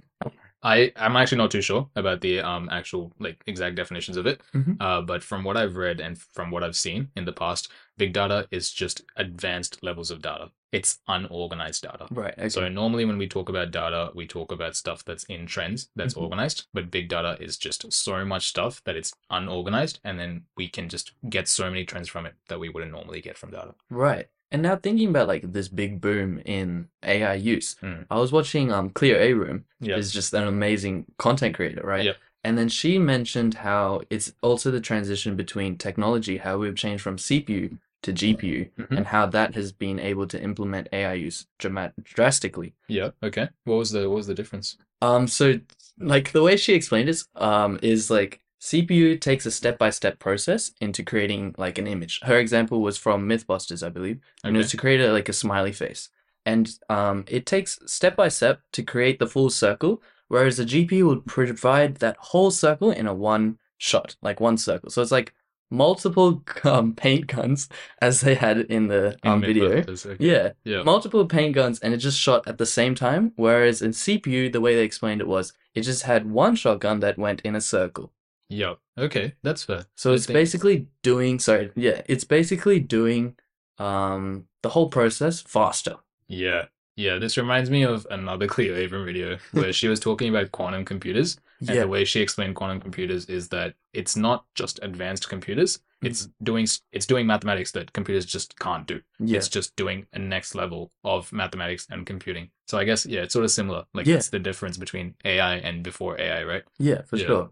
I 0.63 0.93
I'm 0.95 1.17
actually 1.17 1.39
not 1.39 1.51
too 1.51 1.61
sure 1.63 1.89
about 1.97 2.21
the 2.21 2.39
um 2.41 2.69
actual 2.71 3.13
like 3.19 3.43
exact 3.47 3.75
definitions 3.75 4.17
of 4.17 4.27
it. 4.27 4.41
Mhm. 4.55 4.77
Uh, 4.81 5.01
but 5.03 5.23
from 5.25 5.43
what 5.43 5.57
I've 5.57 5.75
read 5.77 6.01
and 6.01 6.17
from 6.17 6.53
what 6.53 6.63
I've 6.63 6.77
seen 6.77 7.11
in 7.17 7.25
the 7.25 7.33
past, 7.33 7.69
big 7.99 8.13
data 8.13 8.47
is 8.51 8.71
just 8.71 9.03
advanced 9.17 9.83
levels 9.83 10.11
of 10.11 10.23
data. 10.23 10.51
It's 10.73 11.01
unorganized 11.07 11.83
data. 11.83 12.07
Right. 12.11 12.35
Okay. 12.39 12.49
So 12.49 12.67
normally 12.69 13.05
when 13.05 13.19
we 13.19 13.29
talk 13.29 13.49
about 13.51 13.71
data, 13.71 14.11
we 14.15 14.27
talk 14.27 14.51
about 14.53 14.75
stuff 14.77 15.05
that's 15.05 15.25
in 15.25 15.47
trends, 15.47 15.91
that's 15.97 16.15
Mhm. 16.15 16.23
organized. 16.23 16.67
But 16.73 16.91
big 16.91 17.09
data 17.09 17.37
is 17.41 17.59
just 17.59 17.93
so 17.93 18.25
much 18.25 18.49
stuff 18.49 18.83
that 18.85 18.97
it's 18.97 19.13
unorganized, 19.31 20.01
and 20.05 20.19
then 20.19 20.45
we 20.57 20.69
can 20.69 20.89
just 20.89 21.13
get 21.29 21.47
so 21.49 21.69
many 21.69 21.85
trends 21.85 22.09
from 22.09 22.25
it 22.27 22.35
that 22.49 22.59
we 22.59 22.69
wouldn't 22.71 22.93
normally 22.93 23.21
get 23.21 23.37
from 23.37 23.51
data. 23.51 23.75
Right. 23.91 24.29
And 24.51 24.63
now 24.63 24.77
thinking 24.77 25.09
about 25.09 25.29
like 25.29 25.51
this 25.53 25.69
big 25.69 26.01
boom 26.01 26.39
in 26.45 26.89
AI 27.03 27.35
use, 27.35 27.75
Mm. 27.83 28.07
I 28.11 28.19
was 28.19 28.33
watching 28.33 28.71
um 28.73 28.91
Cleo 28.91 29.17
Abram 29.33 29.65
Yeah. 29.81 29.97
is 29.97 30.13
just 30.13 30.33
an 30.35 30.47
amazing 30.47 31.07
content 31.19 31.55
creator, 31.55 31.83
right? 31.83 32.05
Yep. 32.05 32.17
And 32.45 32.59
then 32.59 32.69
she 32.69 32.99
mentioned 32.99 33.55
how 33.55 34.03
it's 34.11 34.33
also 34.43 34.71
the 34.71 34.81
transition 34.81 35.37
between 35.37 35.79
technology, 35.79 36.39
how 36.39 36.59
we've 36.59 36.75
changed 36.77 37.03
from 37.03 37.17
CPU 37.17 37.79
to 38.03 38.13
GPU, 38.13 38.69
Mhm. 38.79 38.97
and 38.97 39.07
how 39.07 39.27
that 39.27 39.55
has 39.55 39.71
been 39.71 40.01
able 40.01 40.27
to 40.27 40.43
implement 40.43 40.89
AI 40.93 41.15
use 41.15 41.47
dramat- 41.61 41.93
drastically. 42.03 42.75
Yeah. 42.89 43.11
Okay. 43.23 43.49
What 43.65 43.77
was 43.77 43.93
the 43.93 44.09
what 44.11 44.17
was 44.17 44.27
the 44.27 44.35
difference? 44.35 44.77
Um, 45.01 45.29
so 45.29 45.61
like 45.99 46.33
the 46.33 46.43
way 46.43 46.57
she 46.57 46.75
explained 46.75 47.09
it, 47.09 47.23
um, 47.37 47.79
is 47.83 48.11
like 48.11 48.41
CPU 48.61 49.17
takes 49.21 49.45
a 49.47 49.51
step-by-step 49.51 50.19
process 50.21 50.73
into 50.81 51.03
creating 51.05 51.55
like 51.59 51.79
an 51.79 51.87
image. 51.87 52.21
Her 52.23 52.39
example 52.39 52.81
was 52.81 52.97
from 52.99 53.29
Mythbusters, 53.29 53.85
I 53.85 53.89
believe, 53.89 54.21
and 54.45 54.57
it 54.57 54.59
was 54.59 54.71
to 54.71 54.77
create 54.77 55.01
a, 55.01 55.13
like 55.13 55.29
a 55.29 55.33
smiley 55.33 55.73
face. 55.73 56.09
And 56.47 56.71
um, 56.89 57.25
it 57.29 57.45
takes 57.47 57.79
step 57.87 58.15
by 58.17 58.29
step 58.29 58.63
to 58.73 58.83
create 58.83 59.19
the 59.21 59.27
full 59.29 59.51
circle, 59.51 60.03
whereas 60.33 60.57
the 60.57 60.65
GPU 60.65 61.03
will 61.03 61.21
provide 61.21 61.97
that 61.97 62.17
whole 62.19 62.51
circle 62.51 62.91
in 62.91 63.07
a 63.07 63.13
one 63.15 63.59
shot, 63.77 64.17
like 64.23 64.41
one 64.41 64.57
circle. 64.57 64.89
So 64.89 65.03
it's 65.03 65.13
like 65.13 65.35
multiple 65.71 66.43
um, 66.65 66.95
paint 66.95 67.27
guns 67.27 67.69
as 68.01 68.23
they 68.23 68.35
had 68.35 68.59
in 68.77 68.89
the 68.89 69.19
In 69.25 69.31
um, 69.31 69.41
video. 69.43 69.67
Okay. 69.87 70.17
Yeah, 70.19 70.53
Yeah. 70.65 70.83
multiple 70.85 71.27
paint 71.27 71.55
guns 71.55 71.81
and 71.81 71.93
it 71.93 71.99
just 71.99 72.19
shot 72.19 72.49
at 72.49 72.57
the 72.57 72.65
same 72.65 72.95
time. 72.95 73.33
Whereas 73.37 73.83
in 73.83 73.91
CPU, 73.91 74.51
the 74.51 74.61
way 74.63 74.75
they 74.75 74.85
explained 74.85 75.21
it 75.21 75.29
was 75.29 75.53
it 75.75 75.83
just 75.83 76.05
had 76.05 76.31
one 76.31 76.57
shotgun 76.57 77.01
that 77.01 77.19
went 77.19 77.43
in 77.43 77.55
a 77.55 77.61
circle. 77.61 78.11
Yeah. 78.49 78.75
Okay. 78.97 79.35
That's 79.43 79.65
fair. 79.65 79.85
So 79.97 80.13
I 80.13 80.15
it's 80.15 80.27
basically 80.27 80.87
doing 81.03 81.39
sorry, 81.39 81.71
yeah, 81.77 82.01
it's 82.07 82.25
basically 82.25 82.81
doing 82.81 83.37
um 83.79 84.47
the 84.63 84.71
whole 84.71 84.89
process 84.89 85.43
faster. 85.43 85.97
Yeah. 86.29 86.67
Yeah, 86.97 87.19
this 87.19 87.37
reminds 87.39 87.71
me 87.71 87.85
of 87.85 88.07
another 88.11 88.47
Cleo 88.47 88.83
Abram 88.85 89.05
video 89.07 89.39
where 89.53 89.73
she 89.73 89.89
was 89.89 89.99
talking 90.01 90.29
about 90.29 90.53
quantum 90.53 90.85
computers. 90.85 91.39
And 91.61 91.71
Yeah. 91.71 91.83
the 91.83 91.89
way 91.89 92.05
she 92.05 92.21
explained 92.21 92.57
quantum 92.57 92.81
computers 92.81 93.27
is 93.27 93.49
that 93.51 93.75
it's 93.93 94.17
not 94.17 94.45
just 94.55 94.81
advanced 94.83 95.29
computers. 95.29 95.79
Mm-hmm. 95.79 96.07
It's 96.09 96.29
doing 96.43 96.67
it's 96.91 97.07
doing 97.07 97.27
mathematics 97.27 97.71
that 97.73 97.93
computers 97.93 98.27
just 98.27 98.59
can't 98.59 98.87
do. 98.87 99.01
Yeah. 99.21 99.39
It's 99.39 99.49
just 99.49 99.75
doing 99.77 100.07
a 100.13 100.19
next 100.19 100.55
level 100.55 100.91
of 101.05 101.33
mathematics 101.33 101.87
and 101.91 102.05
computing. 102.05 102.51
So 102.67 102.79
I 102.79 102.85
guess 102.85 103.07
yeah, 103.07 103.21
it's 103.23 103.33
sort 103.33 103.45
of 103.45 103.51
similar. 103.53 103.85
Like 103.95 104.07
Yeah. 104.07 104.17
it's 104.17 104.29
the 104.31 104.39
difference 104.41 104.77
between 104.77 105.15
AI 105.25 105.55
and 105.57 105.83
before 105.85 106.21
AI, 106.21 106.43
right? 106.45 106.65
Yeah, 106.79 107.03
for 107.03 107.17
Yeah. 107.17 107.27
sure. 107.27 107.51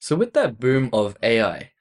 So 0.00 0.16
with 0.16 0.32
that 0.32 0.58
boom 0.58 0.88
of 0.94 1.16
AI, 1.22 1.72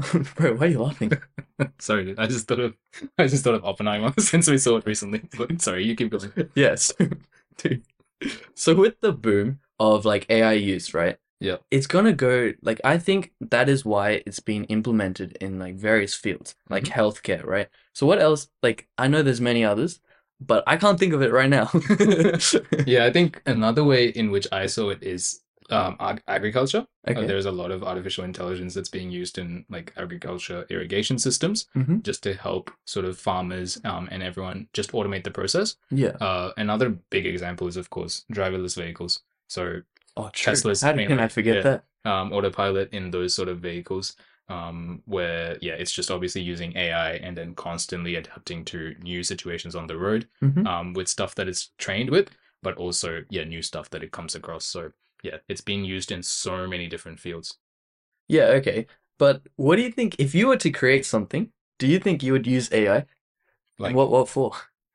bro, 0.36 0.54
why 0.54 0.66
are 0.66 0.68
you 0.68 0.82
laughing? 0.82 1.12
sorry, 1.78 2.04
dude. 2.04 2.18
I 2.18 2.26
just 2.26 2.48
thought 2.48 2.60
of 2.60 2.76
I 3.18 3.26
just 3.26 3.44
thought 3.44 3.54
of 3.54 3.64
Oppenheimer 3.64 4.12
since 4.18 4.48
we 4.48 4.58
saw 4.58 4.76
it 4.76 4.86
recently. 4.86 5.22
But 5.36 5.60
sorry, 5.60 5.84
you 5.84 5.94
keep 5.96 6.10
going. 6.10 6.32
yes. 6.54 6.92
Dude. 7.56 7.84
So 8.54 8.74
with 8.74 9.00
the 9.00 9.12
boom 9.12 9.60
of 9.78 10.04
like 10.04 10.26
AI 10.30 10.52
use, 10.52 10.94
right? 10.94 11.16
Yeah. 11.40 11.56
It's 11.70 11.86
gonna 11.86 12.12
go 12.12 12.52
like 12.62 12.80
I 12.84 12.98
think 12.98 13.32
that 13.40 13.68
is 13.68 13.84
why 13.84 14.22
it's 14.26 14.40
being 14.40 14.64
implemented 14.64 15.36
in 15.40 15.58
like 15.58 15.76
various 15.76 16.14
fields, 16.14 16.52
mm-hmm. 16.52 16.74
like 16.74 16.84
healthcare, 16.84 17.44
right? 17.44 17.68
So 17.94 18.06
what 18.06 18.20
else? 18.20 18.48
Like 18.62 18.88
I 18.98 19.08
know 19.08 19.22
there's 19.22 19.40
many 19.40 19.64
others, 19.64 20.00
but 20.40 20.64
I 20.66 20.76
can't 20.76 20.98
think 20.98 21.12
of 21.12 21.22
it 21.22 21.32
right 21.32 21.48
now. 21.48 21.70
yeah, 22.86 23.04
I 23.04 23.12
think 23.12 23.42
another 23.46 23.84
way 23.84 24.08
in 24.08 24.30
which 24.30 24.46
I 24.52 24.66
saw 24.66 24.90
it 24.90 25.02
is 25.02 25.40
um, 25.72 25.96
ag- 26.00 26.22
agriculture. 26.28 26.86
Uh, 27.06 27.12
there's 27.14 27.46
a 27.46 27.52
lot 27.52 27.70
of 27.70 27.82
artificial 27.82 28.24
intelligence 28.24 28.74
that's 28.74 28.88
being 28.88 29.10
used 29.10 29.38
in 29.38 29.64
like 29.70 29.92
agriculture 29.96 30.66
irrigation 30.70 31.18
systems 31.18 31.66
Mhm. 31.76 32.02
just 32.02 32.22
to 32.24 32.34
help 32.34 32.70
sort 32.86 33.06
of 33.06 33.18
farmers 33.18 33.80
um, 33.84 34.08
and 34.10 34.22
everyone 34.22 34.68
just 34.72 34.92
automate 34.92 35.24
the 35.24 35.30
process. 35.30 35.76
Yeah. 35.90 36.10
Uh, 36.20 36.52
another 36.56 36.90
big 37.10 37.26
example 37.26 37.66
is, 37.68 37.76
of 37.76 37.90
course, 37.90 38.24
driverless 38.32 38.76
vehicles. 38.76 39.22
So 39.48 39.82
Oh, 40.16 40.28
true. 40.32 40.52
Tesla's 40.52 40.82
How 40.82 40.92
can 40.92 41.20
I 41.20 41.28
forget 41.28 41.56
yeah. 41.56 41.62
that? 41.62 41.84
um, 42.04 42.32
autopilot 42.32 42.92
in 42.92 43.10
those 43.10 43.34
sort 43.34 43.48
of 43.48 43.60
vehicles 43.60 44.16
um, 44.48 45.02
where 45.04 45.56
yeah 45.60 45.74
it's 45.74 45.92
just 45.92 46.10
obviously 46.10 46.40
using 46.42 46.76
ai 46.76 47.12
and 47.12 47.36
then 47.36 47.54
constantly 47.54 48.16
adapting 48.16 48.64
to 48.64 48.94
new 49.00 49.22
situations 49.22 49.76
on 49.76 49.86
the 49.86 49.96
road 49.96 50.26
Mhm. 50.42 50.66
um, 50.66 50.92
with 50.94 51.06
stuff 51.08 51.34
that 51.36 51.46
it's 51.46 51.70
trained 51.78 52.10
with 52.10 52.30
but 52.62 52.76
also 52.76 53.22
yeah 53.30 53.44
new 53.44 53.62
stuff 53.62 53.88
that 53.90 54.02
it 54.02 54.10
comes 54.10 54.34
across 54.34 54.64
so 54.64 54.90
yeah 55.22 55.38
it's 55.48 55.60
been 55.60 55.84
used 55.84 56.10
in 56.12 56.22
so 56.22 56.66
many 56.66 56.86
different 56.88 57.20
fields 57.20 57.58
Yeah. 58.28 58.48
Okay. 58.58 58.86
But 59.18 59.42
what 59.56 59.76
do 59.76 59.82
you 59.82 59.90
think 59.92 60.14
if 60.18 60.34
you 60.34 60.46
were 60.48 60.56
to 60.64 60.70
create 60.70 61.04
something? 61.04 61.50
Do 61.78 61.86
you 61.86 61.98
think 61.98 62.22
you 62.22 62.32
would 62.32 62.46
use 62.46 62.68
AI? 62.72 63.04
like 63.78 63.94
what? 63.96 64.10
What 64.10 64.28
for? 64.28 64.52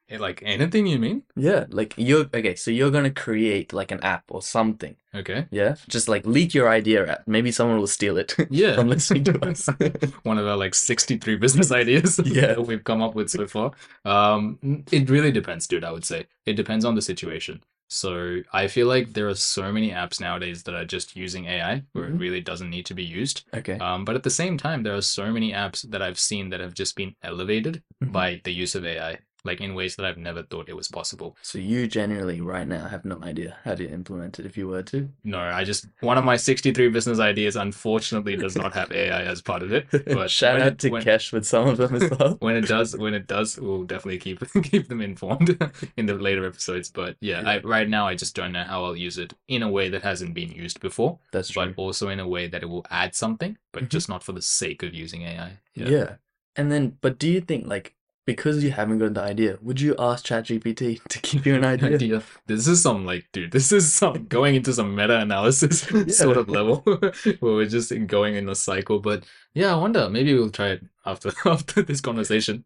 eh, 0.10 0.18
like 0.20 0.42
anything 0.46 0.88
you 0.88 1.00
mean 1.00 1.24
Yeah. 1.36 1.66
Like 1.70 1.94
you're 1.98 2.26
okay. 2.34 2.56
So 2.56 2.72
you're 2.72 2.92
gonna 2.96 3.12
create 3.12 3.74
like 3.74 3.92
an 3.92 4.00
app 4.04 4.24
or 4.30 4.42
something. 4.42 4.96
okay 5.14 5.48
Yeah. 5.52 5.76
Just 5.90 6.08
like 6.08 6.26
leak 6.26 6.54
your 6.56 6.70
idea 6.70 7.06
out. 7.12 7.28
Maybe 7.28 7.52
someone 7.52 7.78
will 7.80 7.88
steal 8.00 8.18
it. 8.24 8.34
yeah 8.50 8.76
From 8.76 8.88
listening 8.88 9.24
to 9.26 9.34
us. 9.50 9.68
one 10.24 10.38
of 10.40 10.48
our 10.48 10.58
like 10.58 10.76
63 10.76 11.36
business 11.38 11.72
ideas 11.72 12.20
Yeah. 12.26 12.54
that 12.56 12.66
we've 12.68 12.84
come 12.84 13.02
up 13.06 13.16
with 13.16 13.30
so 13.30 13.48
far 13.48 13.72
um 14.06 14.60
it 14.92 15.10
really 15.10 15.32
depends 15.40 15.68
dude 15.68 15.84
i 15.84 15.92
would 15.92 16.06
say 16.06 16.26
it 16.46 16.56
depends 16.56 16.86
on 16.86 16.96
the 16.96 17.02
situation 17.02 17.62
so 17.88 18.42
i 18.52 18.68
feel 18.68 18.88
like 18.88 19.14
there 19.14 19.28
are 19.30 19.36
so 19.36 19.72
many 19.72 19.92
apps 19.92 20.20
nowadays 20.20 20.64
that 20.64 20.74
are 20.74 20.86
just 20.86 21.16
using 21.16 21.46
ai 21.46 21.84
where 21.94 22.06
Mhm. 22.06 22.16
it 22.16 22.20
really 22.20 22.42
doesn't 22.42 22.70
need 22.70 22.86
to 22.88 22.94
be 22.96 23.04
used 23.04 23.44
okay. 23.54 23.78
um 23.78 24.06
but 24.06 24.16
at 24.16 24.24
the 24.24 24.30
same 24.30 24.58
time 24.58 24.84
there 24.84 24.96
are 24.96 25.02
so 25.02 25.32
many 25.32 25.52
apps 25.54 25.90
that 25.92 26.02
i've 26.02 26.20
seen 26.20 26.50
that 26.50 26.60
have 26.60 26.74
just 26.74 26.96
been 26.96 27.16
elevated 27.22 27.84
Mhm. 28.04 28.12
by 28.12 28.42
the 28.44 28.52
use 28.52 28.74
of 28.76 28.86
ai 28.86 29.20
like 29.46 29.62
in 29.62 29.74
ways 29.76 29.96
that 29.96 30.06
i've 30.06 30.18
never 30.18 30.44
thought 30.44 30.68
it 30.70 30.76
was 30.76 30.88
possible 30.88 31.36
So 31.42 31.58
you 31.60 31.88
generally 31.88 32.42
right 32.42 32.68
now 32.68 32.88
have 32.88 33.06
no 33.06 33.20
idea 33.24 33.58
how 33.64 33.76
to 33.76 33.88
implement 33.90 34.40
it 34.40 34.46
if 34.46 34.58
you 34.58 34.68
were 34.68 34.84
to. 34.84 35.10
no 35.24 35.40
i 35.40 35.64
just 35.64 35.88
one 36.02 36.18
of 36.18 36.26
my 36.26 36.36
63 36.36 36.90
business 36.90 37.20
ideas 37.20 37.56
unfortunately 37.56 38.36
does 38.36 38.56
not 38.56 38.74
have 38.74 38.92
ai 38.92 39.24
as 39.24 39.42
part 39.42 39.62
of 39.64 39.72
it 39.72 39.86
but 39.92 40.30
Shout 40.32 40.60
out 40.62 40.68
it- 40.74 40.80
to 40.80 40.90
when- 40.90 41.04
Kesh 41.04 41.32
with 41.32 41.46
some 41.46 41.68
of 41.68 41.78
them 41.78 41.96
as 41.96 42.10
well. 42.10 42.36
when 42.40 42.56
it 42.56 42.68
does 42.68 42.96
when 42.98 43.14
it 43.14 43.28
does 43.28 43.58
we'll 43.60 43.84
definitely 43.84 44.18
keep 44.20 44.40
keep 44.64 44.88
them 44.88 45.02
informed 45.02 45.50
in 45.98 46.06
the 46.08 46.16
later 46.16 46.46
episodes 46.46 46.90
but 46.90 47.16
yeah, 47.22 47.42
I, 47.46 47.60
right 47.62 47.88
now 47.90 48.08
i 48.08 48.16
just 48.16 48.36
don't 48.36 48.52
know 48.54 48.64
how 48.64 48.84
i'll 48.86 48.96
use 48.96 49.18
it 49.18 49.34
in 49.48 49.62
a 49.64 49.70
way 49.70 49.90
that 49.90 50.02
hasn't 50.04 50.34
been 50.34 50.52
used 50.52 50.80
before 50.80 51.20
That's 51.32 51.50
true. 51.50 51.66
but 51.68 51.82
also 51.82 52.10
in 52.10 52.20
a 52.20 52.28
way 52.28 52.48
that 52.48 52.64
it 52.64 52.70
will 52.70 52.86
add 52.90 53.14
something 53.16 53.58
but 53.72 53.84
Mhm. 53.84 53.90
just 53.90 54.10
not 54.10 54.24
for 54.24 54.32
the 54.32 54.42
sake 54.42 54.82
of 54.84 54.94
using 54.94 55.22
ai 55.24 55.60
yeah. 55.76 55.88
yeah. 55.90 56.10
And 56.58 56.72
then, 56.72 56.98
but 57.02 57.20
do 57.20 57.28
you 57.30 57.42
think 57.42 57.68
like 57.68 57.96
because 58.26 58.64
you 58.64 58.72
haven't 58.72 59.00
got 59.00 59.14
the 59.14 59.22
idea, 59.22 59.58
would 59.62 59.80
you 59.80 59.96
ask 60.00 60.26
ChatGPT 60.26 61.02
to 61.10 61.20
give 61.22 61.46
you 61.46 61.56
an 61.56 61.66
idea? 61.66 61.96
idea. 61.96 62.24
This 62.48 62.68
is 62.68 62.82
some 62.82 63.06
like, 63.06 63.28
dude. 63.34 63.52
This 63.52 63.72
is 63.72 63.92
some 63.92 64.26
going 64.30 64.56
into 64.56 64.74
some 64.74 64.96
meta-analysis 64.96 65.82
sort 66.18 66.38
of 66.38 66.50
level 66.50 66.78
where 66.86 67.10
we're 67.42 67.66
just 67.66 67.94
going 68.08 68.36
in 68.36 68.50
a 68.50 68.56
cycle. 68.56 69.00
But 69.00 69.26
yeah, 69.54 69.74
I 69.74 69.78
wonder. 69.78 70.10
Maybe 70.10 70.34
we'll 70.34 70.50
try 70.50 70.70
it 70.70 70.84
after 71.06 71.32
after 71.46 71.82
this 71.82 72.02
conversation. 72.02 72.66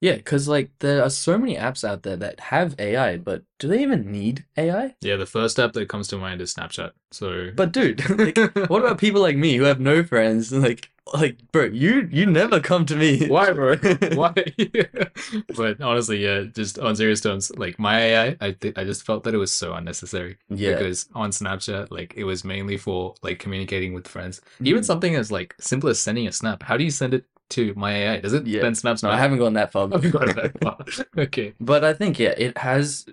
Yeah, 0.00 0.16
because 0.16 0.46
like 0.46 0.70
there 0.80 1.02
are 1.02 1.08
so 1.08 1.38
many 1.38 1.56
apps 1.56 1.82
out 1.82 2.02
there 2.02 2.16
that 2.16 2.38
have 2.40 2.78
AI, 2.78 3.16
but 3.16 3.44
do 3.58 3.66
they 3.66 3.80
even 3.82 4.12
need 4.12 4.44
AI? 4.56 4.94
Yeah, 5.00 5.16
the 5.16 5.24
first 5.24 5.58
app 5.58 5.72
that 5.72 5.88
comes 5.88 6.08
to 6.08 6.18
mind 6.18 6.42
is 6.42 6.54
Snapchat. 6.54 6.90
So, 7.12 7.50
But 7.56 7.72
dude, 7.72 8.06
like, 8.10 8.36
what 8.68 8.82
about 8.82 8.98
people 8.98 9.22
like 9.22 9.36
me 9.38 9.56
who 9.56 9.64
have 9.64 9.80
no 9.80 10.04
friends? 10.04 10.52
Like, 10.52 10.90
like, 11.14 11.38
bro, 11.52 11.64
you 11.64 12.08
you 12.10 12.26
never 12.26 12.58
come 12.60 12.84
to 12.86 12.96
me. 12.96 13.26
Why, 13.28 13.52
bro? 13.52 13.76
Why? 14.14 14.34
but 15.56 15.80
honestly, 15.80 16.22
yeah, 16.24 16.42
just 16.52 16.78
on 16.78 16.96
serious 16.96 17.20
terms, 17.20 17.50
like 17.56 17.78
my 17.78 17.98
AI, 18.00 18.36
I 18.40 18.50
th- 18.52 18.74
I 18.76 18.84
just 18.84 19.04
felt 19.06 19.24
that 19.24 19.34
it 19.34 19.38
was 19.38 19.52
so 19.52 19.74
unnecessary. 19.74 20.36
Yeah. 20.48 20.72
Because 20.72 21.08
on 21.14 21.30
Snapchat, 21.30 21.90
like 21.90 22.14
it 22.16 22.24
was 22.24 22.44
mainly 22.44 22.76
for 22.76 23.14
like 23.22 23.38
communicating 23.38 23.94
with 23.94 24.08
friends. 24.08 24.40
Even 24.60 24.82
Mm. 24.82 24.86
something 24.86 25.14
as 25.16 25.30
like 25.30 25.54
simple 25.60 25.88
as 25.88 26.00
sending 26.00 26.26
a 26.26 26.32
snap. 26.32 26.62
How 26.62 26.76
do 26.76 26.84
you 26.84 26.90
send 26.90 27.14
it 27.14 27.24
to 27.50 27.72
my 27.76 27.92
AI? 27.92 28.20
Does 28.20 28.32
it 28.32 28.46
Yeah. 28.46 28.62
send 28.62 28.76
snaps? 28.76 29.02
No, 29.02 29.10
I 29.10 29.16
haven't 29.16 29.38
gone 29.38 29.52
that 29.54 29.70
far. 29.72 29.88
I 29.92 29.96
haven't 29.96 30.10
got 30.10 30.34
that 30.34 30.60
far. 30.60 30.78
Okay. 31.26 31.54
But 31.60 31.84
I 31.84 31.92
think 31.92 32.18
yeah, 32.18 32.34
it 32.36 32.58
has 32.58 33.06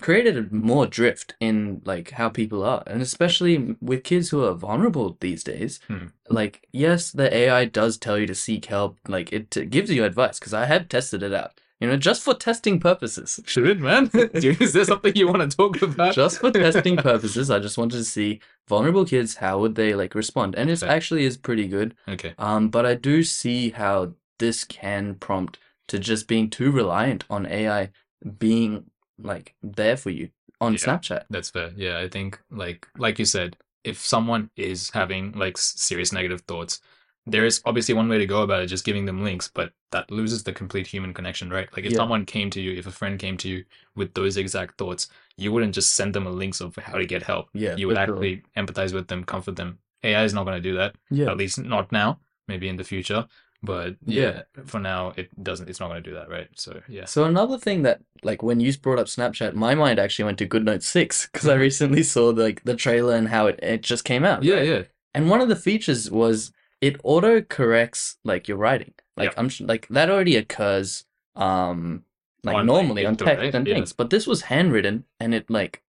created 0.00 0.52
more 0.52 0.86
drift 0.86 1.34
in 1.40 1.80
like 1.84 2.12
how 2.12 2.28
people 2.28 2.62
are, 2.64 2.82
and 2.86 3.00
especially 3.02 3.76
with 3.80 4.04
kids 4.04 4.30
who 4.30 4.44
are 4.44 4.54
vulnerable 4.54 5.16
these 5.20 5.44
days. 5.44 5.80
Hmm. 5.88 6.06
Like, 6.28 6.66
yes, 6.72 7.10
the 7.10 7.34
AI 7.34 7.64
does 7.66 7.96
tell 7.98 8.18
you 8.18 8.26
to 8.26 8.34
seek 8.34 8.66
help. 8.66 8.98
Like, 9.08 9.32
it 9.32 9.50
t- 9.50 9.64
gives 9.66 9.90
you 9.90 10.04
advice 10.04 10.38
because 10.38 10.54
I 10.54 10.66
have 10.66 10.88
tested 10.88 11.22
it 11.22 11.32
out. 11.32 11.60
You 11.80 11.88
know, 11.88 11.96
just 11.96 12.22
for 12.22 12.34
testing 12.34 12.80
purposes. 12.80 13.40
Should 13.46 13.66
it, 13.66 13.80
man? 13.80 14.10
Is 14.14 14.72
there 14.72 14.84
something 14.84 15.14
you 15.14 15.28
want 15.28 15.50
to 15.50 15.56
talk 15.56 15.82
about? 15.82 16.14
Just 16.14 16.38
for 16.38 16.50
testing 16.50 16.96
purposes, 16.96 17.50
I 17.50 17.58
just 17.58 17.76
wanted 17.76 17.96
to 17.96 18.04
see 18.04 18.40
vulnerable 18.68 19.04
kids 19.04 19.36
how 19.36 19.58
would 19.58 19.74
they 19.74 19.94
like 19.94 20.14
respond, 20.14 20.54
and 20.54 20.70
it 20.70 20.78
Fair. 20.78 20.88
actually 20.90 21.24
is 21.24 21.36
pretty 21.36 21.68
good. 21.68 21.94
Okay. 22.08 22.34
Um, 22.38 22.68
but 22.68 22.86
I 22.86 22.94
do 22.94 23.22
see 23.22 23.70
how 23.70 24.12
this 24.38 24.64
can 24.64 25.16
prompt 25.16 25.58
to 25.88 25.98
just 25.98 26.26
being 26.26 26.48
too 26.48 26.70
reliant 26.70 27.24
on 27.28 27.44
AI 27.46 27.90
being 28.38 28.84
like 29.18 29.54
there 29.62 29.96
for 29.96 30.10
you 30.10 30.30
on 30.60 30.74
Yeah. 30.74 30.78
Snapchat. 30.78 31.24
That's 31.30 31.50
fair. 31.50 31.72
Yeah, 31.76 31.98
I 31.98 32.08
think 32.08 32.40
like 32.50 32.86
like 32.98 33.18
you 33.18 33.24
said, 33.24 33.56
if 33.84 33.98
someone 33.98 34.50
is 34.56 34.90
having 34.90 35.32
like 35.32 35.58
serious 35.58 36.12
negative 36.12 36.42
thoughts, 36.42 36.80
there 37.26 37.44
is 37.46 37.62
obviously 37.64 37.94
one 37.94 38.08
way 38.08 38.18
to 38.18 38.26
go 38.26 38.42
about 38.42 38.62
it, 38.62 38.66
just 38.66 38.84
giving 38.84 39.06
them 39.06 39.22
links, 39.22 39.48
but 39.52 39.72
that 39.92 40.10
loses 40.10 40.42
the 40.44 40.52
complete 40.52 40.86
human 40.86 41.14
connection, 41.14 41.50
right? 41.50 41.68
Like 41.74 41.84
if 41.86 41.92
Yeah. 41.92 41.98
someone 41.98 42.26
came 42.26 42.50
to 42.50 42.60
you, 42.60 42.72
if 42.78 42.86
a 42.86 42.90
friend 42.90 43.18
came 43.18 43.36
to 43.38 43.48
you 43.48 43.64
with 43.94 44.12
those 44.14 44.36
exact 44.36 44.76
thoughts, 44.78 45.08
you 45.36 45.52
wouldn't 45.52 45.74
just 45.74 45.94
send 45.94 46.14
them 46.14 46.26
a 46.26 46.30
links 46.30 46.60
of 46.60 46.76
how 46.76 46.98
to 46.98 47.06
get 47.06 47.22
help. 47.22 47.48
Yeah, 47.54 47.76
You 47.76 47.86
would 47.88 47.96
sure. 47.96 47.98
actually 47.98 48.42
empathize 48.56 48.92
with 48.92 49.08
them, 49.08 49.24
comfort 49.24 49.56
them. 49.56 49.78
AI 50.02 50.24
is 50.24 50.34
not 50.34 50.44
going 50.44 50.56
to 50.56 50.68
do 50.68 50.76
that, 50.76 50.96
Yeah, 51.10 51.26
at 51.30 51.36
least 51.38 51.58
not 51.58 51.90
now. 51.92 52.20
Maybe 52.48 52.68
in 52.68 52.76
the 52.76 52.84
future, 52.84 53.26
but 53.62 53.96
Yeah. 54.04 54.22
yeah, 54.56 54.62
for 54.66 54.78
now 54.80 55.12
it 55.16 55.28
doesn't. 55.42 55.68
It's 55.70 55.80
not 55.80 55.88
going 55.88 56.02
to 56.02 56.10
do 56.10 56.14
that, 56.14 56.28
right? 56.28 56.48
So 56.56 56.82
yeah. 56.88 57.06
So 57.06 57.24
another 57.24 57.58
thing 57.58 57.82
that 57.82 58.00
like 58.22 58.42
when 58.42 58.60
you 58.60 58.72
brought 58.78 58.98
up 58.98 59.06
Snapchat, 59.06 59.54
my 59.54 59.74
mind 59.74 59.98
actually 59.98 60.26
went 60.26 60.38
to 60.38 60.46
GoodNotes 60.46 60.82
Six 60.82 61.26
because 61.32 61.48
I 61.48 61.54
recently 61.54 62.02
saw 62.02 62.26
like 62.28 62.64
the 62.64 62.76
trailer 62.76 63.14
and 63.16 63.28
how 63.28 63.46
it, 63.46 63.58
it 63.62 63.82
just 63.82 64.04
came 64.04 64.24
out. 64.24 64.42
Yeah, 64.42 64.54
right? 64.56 64.68
yeah. 64.68 64.82
And 65.14 65.30
one 65.30 65.40
of 65.40 65.48
the 65.48 65.56
features 65.56 66.10
was 66.10 66.52
it 66.80 67.00
auto 67.04 67.40
corrects 67.40 68.16
like 68.24 68.48
your 68.48 68.58
writing. 68.58 68.92
Like 69.16 69.30
Yeah. 69.32 69.38
I'm 69.40 69.50
like 69.60 69.86
that 69.88 70.10
already 70.10 70.36
occurs 70.36 71.04
um 71.36 72.04
like 72.42 72.56
On, 72.56 72.66
normally 72.66 73.06
on 73.06 73.16
text 73.16 73.40
right? 73.42 73.54
and 73.54 73.66
Yeah. 73.66 73.74
things, 73.76 73.92
but 73.94 74.10
this 74.10 74.26
was 74.26 74.42
handwritten 74.42 75.04
and 75.18 75.34
it 75.34 75.48
like 75.48 75.80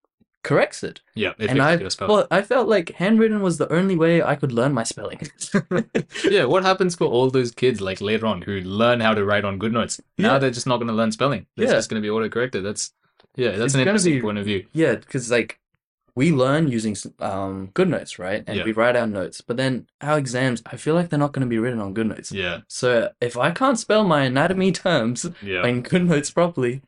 corrects 0.50 0.82
it. 0.90 1.02
Yeah, 1.16 1.34
it 1.38 1.50
and 1.50 1.62
I 1.62 1.72
well, 2.08 2.26
I 2.32 2.42
felt 2.42 2.68
like 2.70 2.88
handwritten 3.04 3.42
was 3.42 3.58
the 3.58 3.72
only 3.80 3.96
way 4.04 4.22
I 4.32 4.36
could 4.36 4.52
learn 4.60 4.74
my 4.74 4.84
spelling. 4.84 5.20
yeah, 6.30 6.46
what 6.46 6.64
happens 6.64 6.96
for 6.96 7.06
all 7.06 7.30
those 7.30 7.52
kids 7.52 7.82
like 7.82 8.00
later 8.02 8.26
on 8.26 8.42
who 8.44 8.62
learn 8.62 9.00
how 9.00 9.14
to 9.14 9.26
write 9.26 9.46
on 9.46 9.60
GoodNotes? 9.60 10.00
Now 10.18 10.34
Yeah. 10.34 10.40
they're 10.40 10.52
just 10.60 10.68
not 10.68 10.78
going 10.78 10.88
to 10.88 10.94
learn 11.02 11.12
spelling. 11.12 11.48
It's 11.58 11.70
Yeah. 11.72 11.78
just 11.78 11.90
going 11.90 12.02
to 12.02 12.06
be 12.06 12.10
auto 12.10 12.30
corrected. 12.30 12.64
That's 12.64 12.94
yeah, 13.36 13.52
that's 13.52 13.66
It's 13.66 13.76
an 13.76 13.82
interesting 13.82 14.14
be- 14.14 14.22
point 14.22 14.38
of 14.38 14.46
view. 14.46 14.66
yeah, 14.72 14.96
because 14.96 15.30
like 15.30 15.60
we 16.16 16.32
learn 16.32 16.70
using 16.70 16.96
um 17.20 17.70
GoodNotes, 17.74 18.18
right? 18.18 18.44
And 18.48 18.58
Yeah. 18.58 18.64
we 18.64 18.72
write 18.72 18.96
our 18.96 19.08
notes, 19.08 19.42
but 19.42 19.58
then 19.58 19.88
our 20.02 20.18
exams, 20.18 20.62
I 20.66 20.78
feel 20.78 20.96
like 20.96 21.10
they're 21.10 21.20
not 21.26 21.34
going 21.34 21.46
to 21.48 21.50
be 21.56 21.60
written 21.60 21.82
on 21.82 21.94
GoodNotes. 21.94 22.32
Yeah, 22.32 22.62
So 22.68 23.10
if 23.20 23.36
I 23.36 23.52
can't 23.52 23.78
spell 23.80 24.04
my 24.06 24.22
anatomy 24.24 24.72
terms 24.86 25.26
yeah, 25.42 25.66
in 25.68 25.84
GoodNotes 25.84 26.34
properly, 26.34 26.82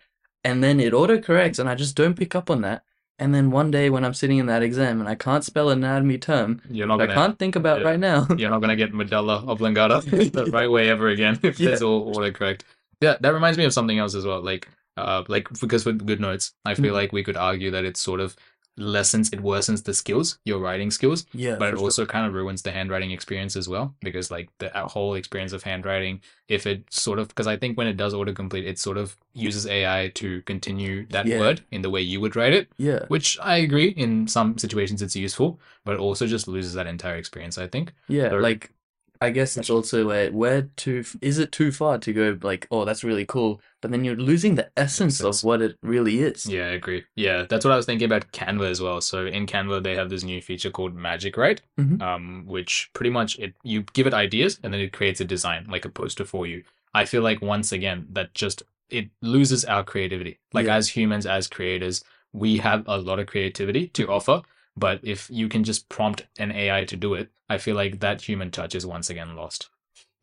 and 0.45 0.63
then 0.63 0.79
it 0.79 0.93
autocorrects, 0.93 1.59
and 1.59 1.67
I 1.67 1.75
just 1.75 1.95
don't 1.95 2.15
pick 2.17 2.33
up 2.35 2.49
on 2.49 2.61
that, 2.61 2.83
and 3.19 3.33
then 3.33 3.51
one 3.51 3.71
day 3.71 3.89
when 3.89 4.03
I'm 4.05 4.13
sitting 4.13 4.37
in 4.37 4.45
that 4.47 4.61
exam 4.63 4.99
and 4.99 5.09
I 5.09 5.15
can't 5.15 5.43
spell 5.43 5.69
an 5.69 5.83
anatomy 5.83 6.17
term 6.17 6.61
you're 6.69 6.87
not 6.87 6.97
that 6.97 7.03
I 7.09 7.13
gonna 7.13 7.27
can't 7.27 7.39
think 7.39 7.55
about 7.55 7.81
yeah. 7.81 7.87
right 7.87 7.99
now, 7.99 8.27
you're 8.37 8.49
not 8.49 8.61
gonna 8.61 8.75
get 8.75 8.93
medulla 8.93 9.43
oblongata 9.47 10.01
the 10.09 10.49
right 10.51 10.69
way 10.69 10.89
ever 10.89 11.07
again 11.09 11.39
if 11.43 11.59
Yeah. 11.59 11.69
that's 11.71 11.81
all 11.81 12.13
autocorrect. 12.15 12.61
Yeah, 13.01 13.15
that 13.21 13.33
reminds 13.33 13.57
me 13.57 13.65
of 13.65 13.73
something 13.73 13.99
else 13.99 14.15
as 14.15 14.25
well. 14.25 14.41
Like, 14.41 14.67
uh, 14.97 15.23
like 15.27 15.47
because 15.61 15.85
with 15.85 16.05
GoodNotes, 16.05 16.53
I 16.65 16.73
feel 16.73 16.91
Mhm. 16.93 16.99
like 17.01 17.11
we 17.13 17.23
could 17.23 17.37
argue 17.37 17.69
that 17.71 17.85
it's 17.85 17.99
sort 18.01 18.19
of 18.19 18.35
lessens, 18.77 19.29
it 19.33 19.41
worsens 19.41 19.83
the 19.83 19.93
skills, 19.93 20.39
your 20.45 20.59
writing 20.59 20.91
skills. 20.91 21.25
yeah, 21.33 21.55
but 21.57 21.69
it 21.73 21.77
sure. 21.77 21.85
also 21.85 22.05
kind 22.05 22.25
of 22.27 22.33
ruins 22.33 22.61
the 22.61 22.71
handwriting 22.71 23.11
experience 23.11 23.55
as 23.55 23.67
well 23.67 23.95
because 24.01 24.29
like 24.31 24.49
the 24.59 24.69
whole 24.87 25.15
experience 25.15 25.51
of 25.53 25.63
handwriting 25.63 26.21
if 26.47 26.65
it 26.67 26.83
sort 26.91 27.19
of 27.19 27.27
because 27.27 27.47
i 27.47 27.57
think 27.57 27.77
when 27.77 27.87
it 27.87 27.97
does 27.97 28.13
autocomplete 28.13 28.65
it 28.65 28.79
sort 28.79 28.97
of 28.97 29.17
uses 29.33 29.65
ai 29.67 30.09
to 30.15 30.41
continue 30.43 31.05
that 31.09 31.25
Yeah. 31.25 31.39
word 31.39 31.61
in 31.71 31.81
the 31.81 31.89
way 31.89 32.01
you 32.01 32.21
would 32.21 32.35
write 32.35 32.53
it 32.53 32.69
yeah, 32.77 32.99
which 33.09 33.37
i 33.41 33.57
agree 33.57 33.89
in 33.89 34.27
some 34.27 34.57
situations 34.57 35.01
it's 35.01 35.15
useful 35.15 35.59
but 35.83 35.93
it 35.95 35.99
also 35.99 36.25
just 36.27 36.47
loses 36.47 36.73
that 36.73 36.87
entire 36.87 37.15
experience 37.17 37.57
i 37.57 37.67
think 37.67 37.93
yeah, 38.07 38.31
like. 38.33 38.71
I 39.21 39.29
guess 39.31 39.57
it's 39.57 39.69
also 39.69 40.05
where 40.07 40.31
where 40.31 40.63
too 40.75 41.03
is 41.21 41.39
it 41.39 41.51
too 41.51 41.71
far 41.71 41.97
to 41.99 42.13
go 42.13 42.37
like 42.41 42.67
oh 42.71 42.85
that's 42.85 43.03
really 43.03 43.25
cool 43.25 43.61
but 43.81 43.91
then 43.91 44.03
you're 44.03 44.15
losing 44.15 44.55
the 44.55 44.69
essence 44.77 45.21
of 45.21 45.43
what 45.43 45.61
it 45.61 45.77
really 45.81 46.19
is. 46.19 46.45
Yeah 46.45 46.65
i 46.65 46.69
agree. 46.71 47.03
Yeah 47.15 47.45
that's 47.49 47.63
what 47.65 47.73
i 47.73 47.77
was 47.77 47.85
thinking 47.85 48.05
about 48.05 48.31
canva 48.31 48.69
as 48.69 48.81
well. 48.81 49.01
So 49.01 49.25
in 49.25 49.45
canva 49.45 49.83
they 49.83 49.95
have 49.95 50.09
this 50.09 50.23
new 50.23 50.41
feature 50.41 50.71
called 50.71 50.95
magic 50.95 51.37
write 51.37 51.61
Mhm. 51.79 52.01
um, 52.01 52.43
which 52.45 52.89
pretty 52.93 53.09
much 53.11 53.37
it 53.39 53.53
you 53.63 53.83
give 53.93 54.07
it 54.07 54.13
ideas 54.13 54.59
and 54.63 54.73
then 54.73 54.81
it 54.81 54.93
creates 54.93 55.21
a 55.21 55.25
design 55.25 55.65
like 55.69 55.85
a 55.85 55.89
poster 55.89 56.25
for 56.25 56.45
you. 56.47 56.63
I 56.93 57.05
feel 57.05 57.21
like 57.21 57.41
once 57.41 57.71
again 57.71 58.07
that 58.11 58.33
just 58.33 58.63
it 58.89 59.09
loses 59.21 59.65
our 59.65 59.83
creativity. 59.83 60.39
Like 60.53 60.65
Yeah. 60.67 60.75
as 60.77 60.89
humans 60.89 61.25
as 61.25 61.47
creators 61.47 62.03
we 62.33 62.57
have 62.57 62.83
a 62.87 62.97
lot 62.97 63.19
of 63.19 63.27
creativity 63.27 63.87
to 63.89 64.07
offer 64.09 64.41
but 64.77 64.99
if 65.03 65.29
you 65.31 65.47
can 65.49 65.63
just 65.63 65.89
prompt 65.89 66.25
an 66.37 66.51
ai 66.51 66.85
to 66.85 66.95
do 66.95 67.13
it 67.13 67.29
i 67.49 67.57
feel 67.57 67.75
like 67.75 67.99
that 67.99 68.21
human 68.21 68.51
touch 68.51 68.75
is 68.75 68.85
once 68.85 69.09
again 69.09 69.35
lost 69.35 69.69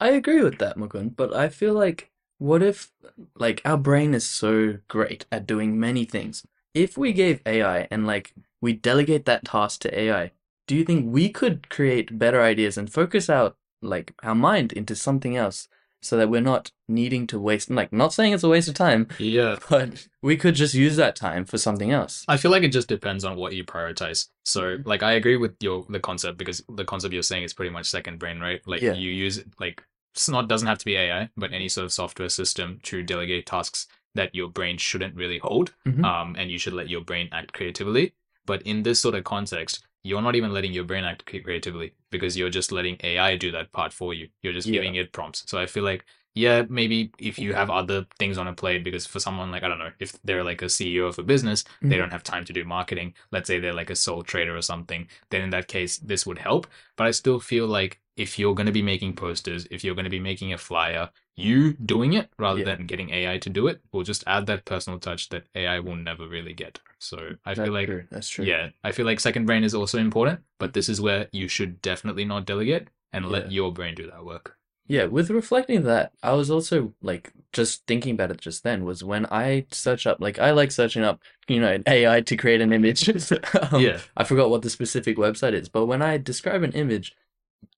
I 0.00 0.10
agree 0.10 0.42
with 0.42 0.58
that, 0.58 0.76
Mukund, 0.76 1.16
but 1.16 1.34
I 1.34 1.48
feel 1.48 1.72
like 1.72 2.10
what 2.38 2.62
if 2.62 2.92
like 3.36 3.62
our 3.64 3.78
brain 3.78 4.14
is 4.14 4.26
so 4.26 4.78
great 4.88 5.24
at 5.30 5.46
doing 5.46 5.78
many 5.78 6.04
things? 6.04 6.46
If 6.74 6.98
we 6.98 7.12
gave 7.12 7.40
AI 7.46 7.86
and 7.90 8.06
like 8.06 8.34
we 8.60 8.72
delegate 8.72 9.24
that 9.26 9.44
task 9.44 9.80
to 9.80 9.98
AI, 9.98 10.32
do 10.66 10.74
you 10.74 10.84
think 10.84 11.12
we 11.12 11.28
could 11.28 11.68
create 11.68 12.18
better 12.18 12.42
ideas 12.42 12.76
and 12.76 12.92
focus 12.92 13.30
out 13.30 13.56
like 13.80 14.14
our 14.22 14.34
mind 14.34 14.72
into 14.72 14.96
something 14.96 15.36
else 15.36 15.68
so 16.02 16.16
that 16.16 16.28
we're 16.28 16.40
not 16.40 16.70
needing 16.86 17.26
to 17.28 17.38
waste 17.38 17.70
like 17.70 17.92
not 17.92 18.12
saying 18.12 18.32
it's 18.32 18.42
a 18.42 18.48
waste 18.48 18.68
of 18.68 18.74
time, 18.74 19.08
yeah 19.18 19.56
but 19.70 20.08
we 20.20 20.36
could 20.36 20.54
just 20.54 20.74
use 20.74 20.96
that 20.96 21.16
time 21.16 21.44
for 21.44 21.56
something 21.56 21.92
else. 21.92 22.24
I 22.28 22.36
feel 22.36 22.50
like 22.50 22.62
it 22.62 22.72
just 22.72 22.88
depends 22.88 23.24
on 23.24 23.36
what 23.36 23.54
you 23.54 23.64
prioritize. 23.64 24.28
So, 24.44 24.78
like, 24.84 25.02
I 25.02 25.12
agree 25.12 25.36
with 25.36 25.56
your 25.60 25.86
the 25.88 26.00
concept 26.00 26.38
because 26.38 26.62
the 26.68 26.84
concept 26.84 27.14
you're 27.14 27.22
saying 27.22 27.44
is 27.44 27.54
pretty 27.54 27.70
much 27.70 27.86
second 27.90 28.18
brain, 28.18 28.40
right? 28.40 28.60
Like, 28.66 28.82
Yeah. 28.82 28.92
you 28.94 29.10
use 29.10 29.42
like 29.58 29.82
it's 30.12 30.28
not 30.28 30.48
doesn't 30.48 30.68
have 30.68 30.78
to 30.78 30.84
be 30.84 30.96
AI, 30.96 31.30
but 31.36 31.52
any 31.52 31.68
sort 31.68 31.84
of 31.86 31.92
software 31.92 32.28
system 32.28 32.78
to 32.84 33.02
delegate 33.02 33.46
tasks 33.46 33.88
that 34.14 34.34
your 34.34 34.48
brain 34.48 34.78
shouldn't 34.78 35.16
really 35.16 35.38
hold, 35.38 35.74
Mhm. 35.86 36.04
um, 36.04 36.36
and 36.38 36.50
you 36.50 36.58
should 36.58 36.72
let 36.74 36.88
your 36.88 37.00
brain 37.00 37.28
act 37.32 37.52
creatively. 37.52 38.14
But 38.46 38.62
in 38.62 38.82
this 38.82 39.00
sort 39.00 39.14
of 39.16 39.24
context, 39.24 39.82
you're 40.04 40.22
not 40.22 40.36
even 40.36 40.52
letting 40.52 40.72
your 40.72 40.84
brain 40.84 41.02
act 41.04 41.24
creatively 41.26 41.94
because 42.10 42.36
you're 42.36 42.50
just 42.50 42.70
letting 42.70 42.96
AI 43.02 43.36
do 43.36 43.50
that 43.52 43.72
part 43.72 43.92
for 43.92 44.14
you. 44.14 44.28
You're 44.42 44.52
just 44.52 44.68
Yeah. 44.68 44.74
giving 44.74 44.94
it 44.96 45.12
prompts. 45.12 45.44
So 45.50 45.58
I 45.58 45.66
feel 45.66 45.82
like 45.82 46.04
yeah, 46.34 46.62
maybe 46.68 47.12
if 47.18 47.38
you 47.38 47.54
have 47.54 47.70
other 47.70 48.06
things 48.18 48.38
on 48.38 48.48
a 48.48 48.52
plate, 48.52 48.82
because 48.84 49.06
for 49.06 49.20
someone 49.20 49.50
like, 49.52 49.62
I 49.62 49.68
don't 49.68 49.78
know, 49.78 49.92
if 50.00 50.20
they're 50.22 50.44
like 50.44 50.62
a 50.62 50.68
CEO 50.68 51.06
of 51.06 51.18
a 51.18 51.22
business, 51.22 51.64
they 51.88 51.96
Mhm. 51.96 51.98
don't 51.98 52.10
have 52.12 52.24
time 52.24 52.44
to 52.46 52.52
do 52.52 52.64
marketing. 52.64 53.14
Let's 53.30 53.46
say 53.46 53.58
they're 53.60 53.72
like 53.74 53.90
a 53.90 53.96
sole 53.96 54.22
trader 54.24 54.56
or 54.56 54.62
something, 54.62 55.08
then 55.30 55.42
in 55.42 55.50
that 55.50 55.68
case, 55.68 55.98
this 55.98 56.26
would 56.26 56.38
help. 56.38 56.66
But 56.96 57.06
I 57.06 57.10
still 57.12 57.38
feel 57.40 57.66
like 57.66 58.00
if 58.16 58.38
you're 58.38 58.54
going 58.54 58.66
to 58.66 58.72
be 58.72 58.82
making 58.82 59.14
posters, 59.16 59.66
if 59.70 59.84
you're 59.84 59.94
going 59.94 60.04
to 60.04 60.10
be 60.10 60.20
making 60.20 60.52
a 60.52 60.58
flyer, 60.58 61.10
you 61.36 61.72
doing 61.74 62.12
it 62.14 62.30
rather 62.38 62.60
Yeah. 62.60 62.64
than 62.64 62.86
getting 62.86 63.10
AI 63.10 63.38
to 63.38 63.50
do 63.50 63.66
it 63.68 63.80
will 63.92 64.04
just 64.04 64.22
add 64.26 64.46
that 64.46 64.64
personal 64.64 64.98
touch 65.00 65.28
that 65.30 65.46
AI 65.54 65.80
will 65.80 65.96
never 65.96 66.28
really 66.28 66.52
get. 66.54 66.80
So 66.98 67.36
I 67.44 67.54
That's 67.54 67.66
feel 67.66 67.72
like 67.72 67.86
true. 67.86 68.06
That's 68.10 68.28
true. 68.28 68.44
yeah, 68.44 68.70
I 68.84 68.92
feel 68.92 69.06
like 69.06 69.20
second 69.20 69.46
brain 69.46 69.64
is 69.64 69.74
also 69.74 69.98
important, 69.98 70.40
but 70.58 70.74
this 70.74 70.88
is 70.88 71.00
where 71.00 71.28
you 71.32 71.48
should 71.48 71.82
definitely 71.82 72.24
not 72.24 72.46
delegate 72.46 72.88
and 73.12 73.26
let 73.26 73.50
your 73.52 73.72
brain 73.72 73.94
do 73.94 74.06
that 74.10 74.24
work. 74.24 74.56
Yeah, 74.86 75.04
with 75.06 75.30
reflecting 75.30 75.82
that, 75.84 76.12
I 76.22 76.32
was 76.34 76.50
also 76.50 76.92
like 77.02 77.32
just 77.52 77.86
thinking 77.86 78.14
about 78.14 78.30
it 78.30 78.40
just 78.40 78.64
then 78.64 78.84
was 78.84 79.02
when 79.02 79.24
I 79.30 79.66
search 79.70 80.06
up 80.06 80.18
like 80.20 80.38
I 80.38 80.50
like 80.50 80.70
searching 80.72 81.02
up, 81.02 81.20
you 81.48 81.60
know, 81.60 81.72
an 81.72 81.84
AI 81.86 82.20
to 82.22 82.36
create 82.36 82.60
an 82.60 82.72
image. 82.72 83.08
Um, 83.72 83.80
Yeah. 83.80 84.00
I 84.16 84.24
forgot 84.24 84.50
what 84.50 84.62
the 84.62 84.70
specific 84.70 85.16
website 85.16 85.54
is, 85.54 85.68
but 85.68 85.86
when 85.86 86.02
I 86.02 86.18
describe 86.18 86.62
an 86.62 86.72
image, 86.72 87.14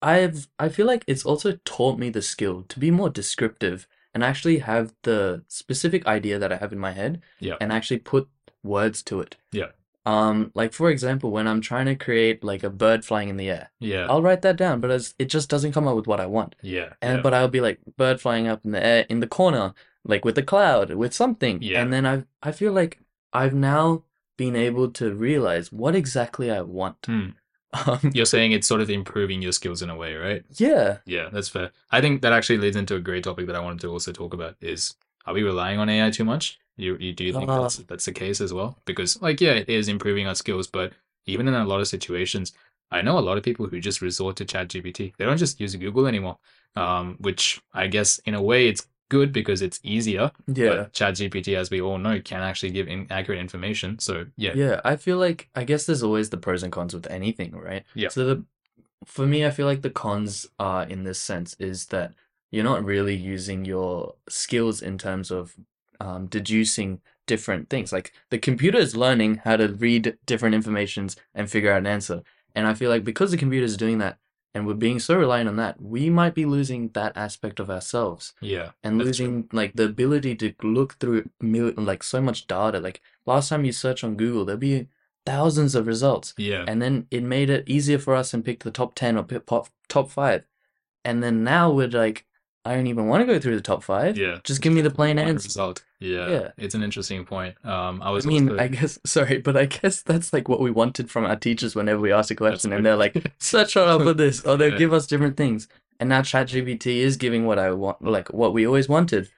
I've 0.02 0.48
I 0.58 0.68
feel 0.68 0.86
like 0.86 1.04
it's 1.06 1.24
also 1.24 1.58
taught 1.64 1.98
me 1.98 2.10
the 2.10 2.22
skill 2.22 2.64
to 2.68 2.80
be 2.80 2.90
more 2.90 3.10
descriptive 3.10 3.86
and 4.12 4.24
actually 4.24 4.58
have 4.58 4.94
the 5.02 5.44
specific 5.48 6.06
idea 6.06 6.38
that 6.38 6.52
I 6.52 6.56
have 6.56 6.72
in 6.72 6.78
my 6.78 6.92
head 6.92 7.22
Yeah. 7.38 7.56
and 7.60 7.70
actually 7.72 7.98
put 7.98 8.28
words 8.62 9.02
to 9.04 9.20
it. 9.20 9.36
Yeah. 9.52 9.70
Um, 10.06 10.52
like 10.54 10.72
for 10.72 10.88
example, 10.88 11.30
when 11.32 11.46
I'm 11.48 11.60
trying 11.60 11.86
to 11.86 11.96
create 11.96 12.42
like 12.44 12.62
a 12.62 12.70
bird 12.70 13.04
flying 13.04 13.28
in 13.28 13.36
the 13.36 13.50
air, 13.50 13.70
Yeah. 13.80 14.06
I'll 14.08 14.22
write 14.22 14.42
that 14.42 14.56
down, 14.56 14.80
but 14.80 14.90
it 15.18 15.26
just 15.26 15.50
doesn't 15.50 15.72
come 15.72 15.88
up 15.88 15.96
with 15.96 16.06
what 16.06 16.20
I 16.20 16.26
want. 16.26 16.54
yeah. 16.62 16.92
And 17.02 17.16
yeah. 17.18 17.22
but 17.22 17.34
I'll 17.34 17.48
be 17.48 17.60
like 17.60 17.80
bird 17.96 18.20
flying 18.20 18.46
up 18.46 18.60
in 18.64 18.70
the 18.70 18.82
air 18.84 19.04
in 19.08 19.20
the 19.20 19.26
corner, 19.26 19.74
like 20.04 20.24
with 20.24 20.38
a 20.38 20.42
cloud, 20.42 20.90
with 20.94 21.12
something. 21.12 21.60
Yeah. 21.60 21.82
And 21.82 21.92
then 21.92 22.06
I 22.06 22.24
I 22.42 22.52
feel 22.52 22.72
like 22.72 23.00
I've 23.32 23.54
now 23.54 24.04
been 24.36 24.54
able 24.54 24.90
to 24.92 25.12
realize 25.14 25.72
what 25.72 25.94
exactly 25.96 26.50
I 26.50 26.60
want. 26.62 26.98
Hmm. 27.06 27.30
Um, 27.86 27.98
You're 28.14 28.26
saying 28.26 28.52
it's 28.52 28.68
sort 28.68 28.80
of 28.80 28.88
improving 28.90 29.42
your 29.42 29.52
skills 29.52 29.82
in 29.82 29.90
a 29.90 29.96
way, 29.96 30.14
right? 30.14 30.44
yeah. 30.56 30.98
Yeah, 31.04 31.28
that's 31.32 31.48
fair. 31.48 31.72
I 31.90 32.00
think 32.00 32.22
that 32.22 32.32
actually 32.32 32.58
leads 32.58 32.76
into 32.76 32.94
a 32.94 33.00
great 33.00 33.24
topic 33.24 33.46
that 33.48 33.56
I 33.56 33.60
wanted 33.60 33.80
to 33.80 33.88
also 33.90 34.12
talk 34.12 34.32
about 34.34 34.54
is 34.60 34.94
are 35.26 35.34
we 35.34 35.42
relying 35.42 35.78
on 35.80 35.88
AI 35.88 36.10
too 36.10 36.24
much? 36.24 36.58
You 36.76 36.96
you 37.00 37.12
do 37.12 37.32
think 37.32 37.48
Uh. 37.48 37.62
that's 37.62 37.76
that's 37.78 38.04
the 38.04 38.12
case 38.12 38.40
as 38.40 38.52
well? 38.52 38.78
Because 38.84 39.20
like 39.22 39.40
yeah, 39.40 39.52
it 39.52 39.68
is 39.68 39.88
improving 39.88 40.26
our 40.26 40.34
skills, 40.34 40.66
but 40.66 40.92
even 41.26 41.48
in 41.48 41.54
a 41.54 41.64
lot 41.64 41.80
of 41.80 41.88
situations, 41.88 42.52
I 42.90 43.02
know 43.02 43.18
a 43.18 43.20
lot 43.20 43.36
of 43.38 43.42
people 43.44 43.66
who 43.66 43.80
just 43.80 44.00
resort 44.02 44.36
to 44.36 44.44
ChatGPT. 44.44 45.14
They 45.16 45.24
don't 45.24 45.38
just 45.38 45.60
use 45.60 45.74
Google 45.76 46.06
anymore. 46.06 46.38
Um, 46.76 47.16
which 47.20 47.60
I 47.72 47.86
guess 47.86 48.18
in 48.26 48.34
a 48.34 48.42
way 48.42 48.68
it's 48.68 48.86
good 49.08 49.32
because 49.32 49.62
it's 49.62 49.80
easier. 49.82 50.30
Yeah. 50.46 50.68
But 50.68 50.92
ChatGPT, 50.92 51.56
as 51.56 51.70
we 51.70 51.80
all 51.80 51.96
know, 51.96 52.20
can 52.20 52.42
actually 52.42 52.70
give 52.72 52.86
inaccurate 52.88 53.38
information. 53.38 53.98
So 53.98 54.26
yeah, 54.36 54.52
Yeah, 54.54 54.80
I 54.84 54.96
feel 54.96 55.16
like 55.16 55.48
I 55.54 55.64
guess 55.64 55.86
there's 55.86 56.02
always 56.02 56.28
the 56.30 56.36
pros 56.36 56.62
and 56.62 56.72
cons 56.72 56.92
with 56.92 57.06
anything, 57.06 57.52
right? 57.56 57.84
Yeah. 57.94 58.08
So 58.08 58.26
the 58.26 58.44
for 59.04 59.26
me, 59.26 59.46
I 59.46 59.50
feel 59.50 59.66
like 59.66 59.82
the 59.82 59.90
cons 59.90 60.46
are 60.58 60.84
in 60.84 61.04
this 61.04 61.20
sense 61.20 61.56
is 61.58 61.86
that 61.86 62.12
you're 62.50 62.64
not 62.64 62.84
really 62.84 63.14
using 63.16 63.64
your 63.64 64.14
skills 64.28 64.82
in 64.82 64.98
terms 64.98 65.30
of 65.30 65.56
um, 66.00 66.26
deducing 66.26 67.00
different 67.26 67.68
things. 67.68 67.92
Like 67.92 68.12
the 68.30 68.38
computer 68.38 68.78
is 68.78 68.96
learning 68.96 69.42
how 69.44 69.56
to 69.56 69.68
read 69.68 70.16
different 70.26 70.54
informations 70.54 71.16
and 71.34 71.50
figure 71.50 71.72
out 71.72 71.78
an 71.78 71.86
answer. 71.86 72.22
And 72.54 72.66
I 72.66 72.74
feel 72.74 72.90
like 72.90 73.04
because 73.04 73.30
the 73.30 73.36
computer 73.36 73.64
is 73.66 73.76
doing 73.76 73.98
that 73.98 74.18
and 74.54 74.66
we're 74.66 74.74
being 74.74 74.98
so 74.98 75.16
reliant 75.16 75.48
on 75.48 75.56
that, 75.56 75.80
we 75.82 76.08
might 76.08 76.34
be 76.34 76.46
losing 76.46 76.88
that 76.90 77.16
aspect 77.16 77.60
of 77.60 77.68
ourselves 77.68 78.32
yeah, 78.40 78.70
and 78.82 78.98
That's 79.00 79.18
true. 79.18 79.26
losing 79.26 79.48
like 79.52 79.74
the 79.74 79.84
ability 79.84 80.34
to 80.36 80.54
look 80.62 80.94
through 80.94 81.28
like 81.40 82.02
so 82.02 82.20
much 82.22 82.46
data. 82.46 82.80
Like 82.80 83.02
last 83.26 83.48
time 83.50 83.64
you 83.64 83.72
search 83.72 84.02
on 84.02 84.16
Google, 84.16 84.44
there'll 84.46 84.58
be 84.58 84.88
thousands 85.26 85.74
of 85.74 85.86
results, 85.86 86.32
yeah, 86.38 86.64
and 86.66 86.80
then 86.80 87.06
it 87.10 87.22
made 87.22 87.50
it 87.50 87.68
easier 87.68 87.98
for 87.98 88.14
us 88.14 88.32
and 88.32 88.44
pick 88.44 88.62
the 88.64 88.70
top 88.70 88.94
ten 88.94 89.18
or 89.18 89.24
pick 89.24 89.44
top 89.46 90.10
five. 90.10 90.44
And 91.04 91.22
then 91.22 91.44
now 91.44 91.70
we're 91.70 91.88
like, 91.88 92.24
I 92.64 92.74
don't 92.74 92.86
even 92.86 93.06
want 93.06 93.20
to 93.22 93.26
go 93.26 93.38
through 93.38 93.56
the 93.56 93.60
top 93.62 93.82
five. 93.82 94.16
yeah. 94.16 94.38
Just 94.42 94.62
give 94.62 94.72
me 94.72 94.80
the 94.80 94.90
plain 94.90 95.18
answer. 95.18 95.46
result. 95.46 95.84
Yeah, 95.98 96.28
Yeah. 96.28 96.50
it's 96.58 96.74
an 96.74 96.82
interesting 96.82 97.24
point. 97.24 97.54
Um, 97.64 98.02
I 98.02 98.10
I 98.10 98.20
mean, 98.20 98.50
also- 98.50 98.62
I 98.62 98.68
guess 98.68 98.98
sorry, 99.06 99.38
but 99.38 99.56
I 99.56 99.66
guess 99.66 100.02
that's 100.02 100.32
like 100.32 100.48
what 100.48 100.60
we 100.60 100.70
wanted 100.70 101.10
from 101.10 101.24
our 101.24 101.36
teachers 101.36 101.74
whenever 101.74 102.00
we 102.00 102.12
ask 102.12 102.30
a 102.30 102.34
question, 102.34 102.72
and 102.72 102.84
they're 102.84 102.96
like, 102.96 103.32
"Search 103.38 103.76
on 103.76 103.88
up 103.88 104.02
for 104.02 104.12
this," 104.14 104.42
or 104.44 104.56
they'll 104.56 104.72
Yeah. 104.72 104.78
give 104.78 104.92
us 104.92 105.06
different 105.06 105.36
things. 105.36 105.68
And 105.98 106.08
now 106.10 106.20
ChatGPT 106.20 106.96
is 106.98 107.16
giving 107.16 107.46
what 107.46 107.58
I 107.58 107.70
want, 107.72 108.02
like 108.04 108.28
what 108.32 108.52
we 108.52 108.66
always 108.66 108.88
wanted. 108.88 109.30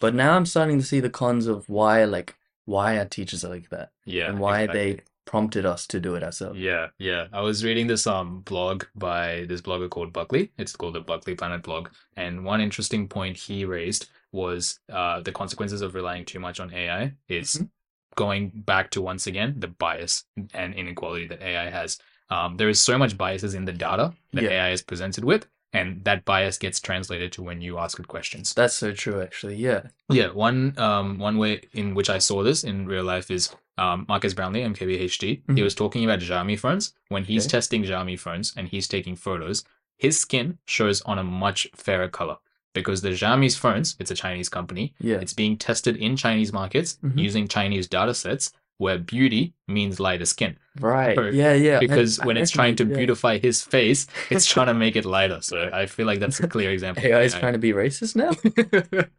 But 0.00 0.14
now 0.14 0.34
I'm 0.36 0.46
starting 0.46 0.78
to 0.80 0.84
see 0.84 0.98
the 0.98 1.10
cons 1.10 1.46
of 1.46 1.68
why, 1.68 2.04
like, 2.04 2.34
why 2.64 2.98
our 2.98 3.04
teachers 3.04 3.44
are 3.44 3.48
like 3.50 3.68
that, 3.70 3.92
yeah, 4.04 4.28
and 4.28 4.40
why 4.40 4.62
exactly. 4.62 4.92
they 4.94 5.00
prompted 5.24 5.64
us 5.64 5.86
to 5.86 6.00
do 6.00 6.16
it 6.16 6.24
ourselves. 6.24 6.58
Yeah, 6.58 6.88
yeah. 6.98 7.28
I 7.32 7.40
was 7.42 7.64
reading 7.64 7.86
this 7.86 8.08
um 8.08 8.40
blog 8.40 8.84
by 8.96 9.44
this 9.48 9.60
blogger 9.60 9.88
called 9.88 10.12
Buckley. 10.12 10.50
It's 10.58 10.74
called 10.74 10.94
the 10.96 11.00
Buckley 11.00 11.36
Planet 11.36 11.62
blog. 11.62 11.90
And 12.16 12.44
one 12.44 12.60
interesting 12.60 13.06
point 13.06 13.36
he 13.36 13.64
raised 13.64 14.08
was 14.32 14.80
uh 14.90 15.20
the 15.20 15.32
consequences 15.32 15.82
of 15.82 15.94
relying 15.94 16.24
too 16.24 16.40
much 16.40 16.58
on 16.58 16.72
AI 16.72 17.12
is 17.28 17.56
Mhm. 17.56 17.68
going 18.16 18.50
back 18.54 18.90
to 18.90 19.00
once 19.02 19.26
again 19.26 19.54
the 19.58 19.68
bias 19.68 20.24
and 20.54 20.74
inequality 20.74 21.26
that 21.28 21.42
AI 21.42 21.70
has. 21.70 21.98
Um, 22.30 22.56
there 22.56 22.68
is 22.70 22.80
so 22.80 22.96
much 22.98 23.16
biases 23.18 23.54
in 23.54 23.64
the 23.66 23.72
data 23.72 24.14
that 24.32 24.44
Yeah. 24.44 24.50
AI 24.50 24.70
is 24.70 24.82
presented 24.82 25.24
with, 25.24 25.46
and 25.74 26.02
that 26.04 26.24
bias 26.24 26.56
gets 26.58 26.80
translated 26.80 27.30
to 27.32 27.42
when 27.42 27.60
you 27.60 27.78
ask 27.78 27.98
it 27.98 28.08
questions. 28.08 28.54
That's 28.54 28.74
so 28.74 28.92
true, 28.92 29.20
actually. 29.20 29.56
Yeah. 29.56 29.82
Yeah, 30.10 30.28
one 30.30 30.78
um 30.78 31.18
one 31.18 31.36
way 31.38 31.60
in 31.72 31.94
which 31.94 32.08
I 32.10 32.18
saw 32.18 32.42
this 32.42 32.64
in 32.64 32.86
real 32.86 33.04
life 33.04 33.30
is 33.30 33.54
um 33.78 34.04
Marques 34.08 34.34
Brownlee, 34.34 34.62
MKBHD. 34.62 35.42
He 35.46 35.52
Mhm. 35.60 35.62
was 35.64 35.74
talking 35.74 36.04
about 36.04 36.20
Xiaomi 36.20 36.58
phones. 36.58 36.94
When 37.08 37.24
he's 37.24 37.44
Okay. 37.46 37.52
testing 37.58 37.82
Xiaomi 37.84 38.18
phones 38.18 38.54
and 38.56 38.68
he's 38.68 38.88
taking 38.88 39.16
photos, 39.16 39.64
his 39.98 40.18
skin 40.18 40.58
shows 40.66 41.00
on 41.02 41.18
a 41.18 41.24
much 41.24 41.68
fairer 41.74 42.08
color 42.08 42.36
because 42.74 43.02
the 43.02 43.10
Xiaomi's 43.10 43.56
phones, 43.56 43.96
it's 43.98 44.10
a 44.10 44.14
Chinese 44.14 44.48
company, 44.48 44.94
Yeah. 45.00 45.16
it's 45.16 45.32
being 45.34 45.56
tested 45.56 45.96
in 45.96 46.16
Chinese 46.16 46.52
markets 46.52 46.98
Mhm. 47.04 47.18
using 47.18 47.48
Chinese 47.48 47.86
data 47.86 48.14
sets 48.14 48.52
where 48.78 48.98
beauty 48.98 49.52
means 49.68 50.00
lighter 50.00 50.24
skin. 50.24 50.56
Right. 50.80 51.16
Or- 51.16 51.30
Yeah. 51.30 51.52
Yeah. 51.52 51.78
Because 51.78 52.18
I 52.18 52.26
when 52.26 52.36
it's 52.36 52.50
trying 52.50 52.74
to 52.76 52.84
yeah. 52.84 52.96
beautify 52.96 53.38
his 53.38 53.62
face, 53.62 54.06
it's 54.30 54.46
trying 54.46 54.66
to 54.68 54.74
make 54.74 54.96
it 54.96 55.04
lighter. 55.04 55.40
So 55.40 55.70
I 55.72 55.86
feel 55.86 56.06
like 56.06 56.18
that's 56.18 56.40
a 56.40 56.48
clear 56.48 56.70
example. 56.70 57.04
AI 57.04 57.22
is 57.22 57.34
trying 57.34 57.52
to 57.52 57.58
be 57.60 57.72
racist 57.72 58.16
now. 58.16 58.30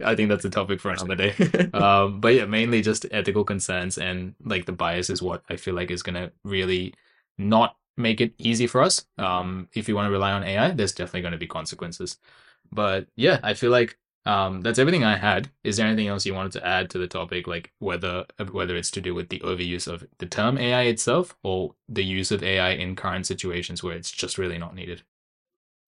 I 0.05 0.15
think 0.15 0.29
that's 0.29 0.43
a 0.43 0.49
topic 0.49 0.81
for 0.81 0.91
another 0.91 1.15
day. 1.15 1.33
um, 1.73 2.19
but 2.19 2.33
yeah, 2.35 2.45
mainly 2.45 2.81
just 2.81 3.05
ethical 3.11 3.43
concerns 3.45 3.97
and 3.97 4.35
like 4.43 4.65
the 4.65 4.71
bias 4.73 5.09
is 5.09 5.21
what 5.21 5.43
I 5.49 5.55
feel 5.55 5.75
like 5.75 5.91
is 5.91 6.03
gonna 6.03 6.31
really 6.43 6.93
not 7.37 7.77
make 7.95 8.19
it 8.19 8.33
easy 8.39 8.67
for 8.67 8.81
us. 8.81 9.05
Um, 9.17 9.69
if 9.75 9.87
you 9.87 9.95
want 9.95 10.07
to 10.07 10.11
rely 10.11 10.31
on 10.33 10.43
AI, 10.43 10.71
there's 10.71 10.93
definitely 10.93 11.21
going 11.21 11.33
to 11.33 11.37
be 11.37 11.45
consequences. 11.47 12.17
But 12.73 13.07
yeah, 13.15 13.39
I 13.43 13.53
feel 13.53 13.71
like 13.71 13.97
um, 14.25 14.61
that's 14.61 14.79
everything 14.79 15.03
I 15.03 15.17
had. 15.17 15.49
Is 15.63 15.77
there 15.77 15.87
anything 15.87 16.07
else 16.07 16.25
you 16.25 16.33
wanted 16.33 16.53
to 16.53 16.65
add 16.65 16.89
to 16.91 16.97
the 16.97 17.07
topic, 17.07 17.45
like 17.47 17.71
whether 17.79 18.25
whether 18.51 18.75
it's 18.75 18.91
to 18.91 19.01
do 19.01 19.13
with 19.13 19.29
the 19.29 19.39
overuse 19.39 19.87
of 19.87 20.05
the 20.19 20.25
term 20.25 20.57
AI 20.57 20.83
itself 20.83 21.35
or 21.43 21.75
the 21.89 22.03
use 22.03 22.31
of 22.31 22.43
AI 22.43 22.71
in 22.71 22.95
current 22.95 23.25
situations 23.27 23.83
where 23.83 23.95
it's 23.95 24.11
just 24.11 24.37
really 24.37 24.57
not 24.57 24.75
needed? 24.75 25.03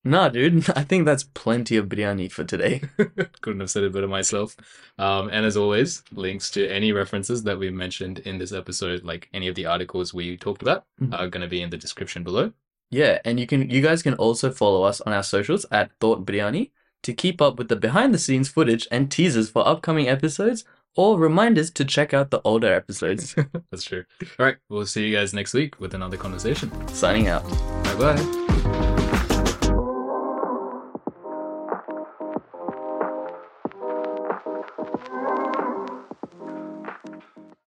nah, 0.08 0.30
dude. 0.30 0.70
I 0.76 0.84
think 0.84 1.06
that's 1.06 1.24
plenty 1.24 1.78
of 1.78 1.88
biryani 1.90 2.32
for 2.32 2.44
today. 2.44 2.82
Couldn't 3.42 3.62
have 3.62 3.72
said 3.72 3.84
it 3.84 3.94
better 3.94 4.08
myself. 4.08 4.56
Um, 5.00 5.30
and 5.30 5.46
as 5.46 5.58
always, 5.58 6.04
links 6.12 6.52
to 6.52 6.68
any 6.68 6.92
references 6.92 7.44
that 7.44 7.58
we 7.58 7.70
mentioned 7.72 8.20
in 8.20 8.38
this 8.38 8.52
episode, 8.52 9.04
like 9.04 9.30
any 9.34 9.48
of 9.48 9.56
the 9.56 9.66
articles 9.66 10.14
we 10.14 10.38
talked 10.38 10.62
about, 10.62 10.86
Mhm. 11.02 11.14
are 11.18 11.28
going 11.30 11.42
to 11.42 11.48
be 11.48 11.62
in 11.62 11.70
the 11.72 11.78
description 11.78 12.24
below. 12.24 12.54
Yeah, 12.92 13.20
and 13.26 13.40
you 13.40 13.48
can 13.48 13.70
you 13.70 13.82
guys 13.82 14.04
can 14.04 14.14
also 14.16 14.52
follow 14.52 14.84
us 14.84 15.02
on 15.02 15.14
our 15.14 15.24
socials 15.24 15.66
at 15.72 15.92
Thought 16.00 16.26
Biryani 16.26 16.72
to 17.04 17.14
keep 17.14 17.42
up 17.42 17.58
with 17.58 17.70
the 17.70 17.76
behind 17.76 18.14
the 18.14 18.20
scenes 18.20 18.50
footage 18.50 18.88
and 18.92 19.12
teasers 19.12 19.50
for 19.50 19.68
upcoming 19.68 20.08
episodes 20.08 20.64
or 20.96 21.20
reminders 21.20 21.70
to 21.72 21.86
check 21.86 22.14
out 22.14 22.32
the 22.32 22.42
older 22.44 22.74
episodes. 22.74 23.36
That's 23.72 23.84
true. 23.84 24.06
All 24.40 24.46
right, 24.46 24.58
we'll 24.70 24.86
see 24.86 25.08
you 25.08 25.16
guys 25.16 25.34
next 25.34 25.54
week 25.54 25.80
with 25.80 25.94
another 25.94 26.18
conversation. 26.18 26.72
Signing 26.90 27.28
out. 27.28 27.44
Bye 27.84 28.16
bye. 28.16 28.92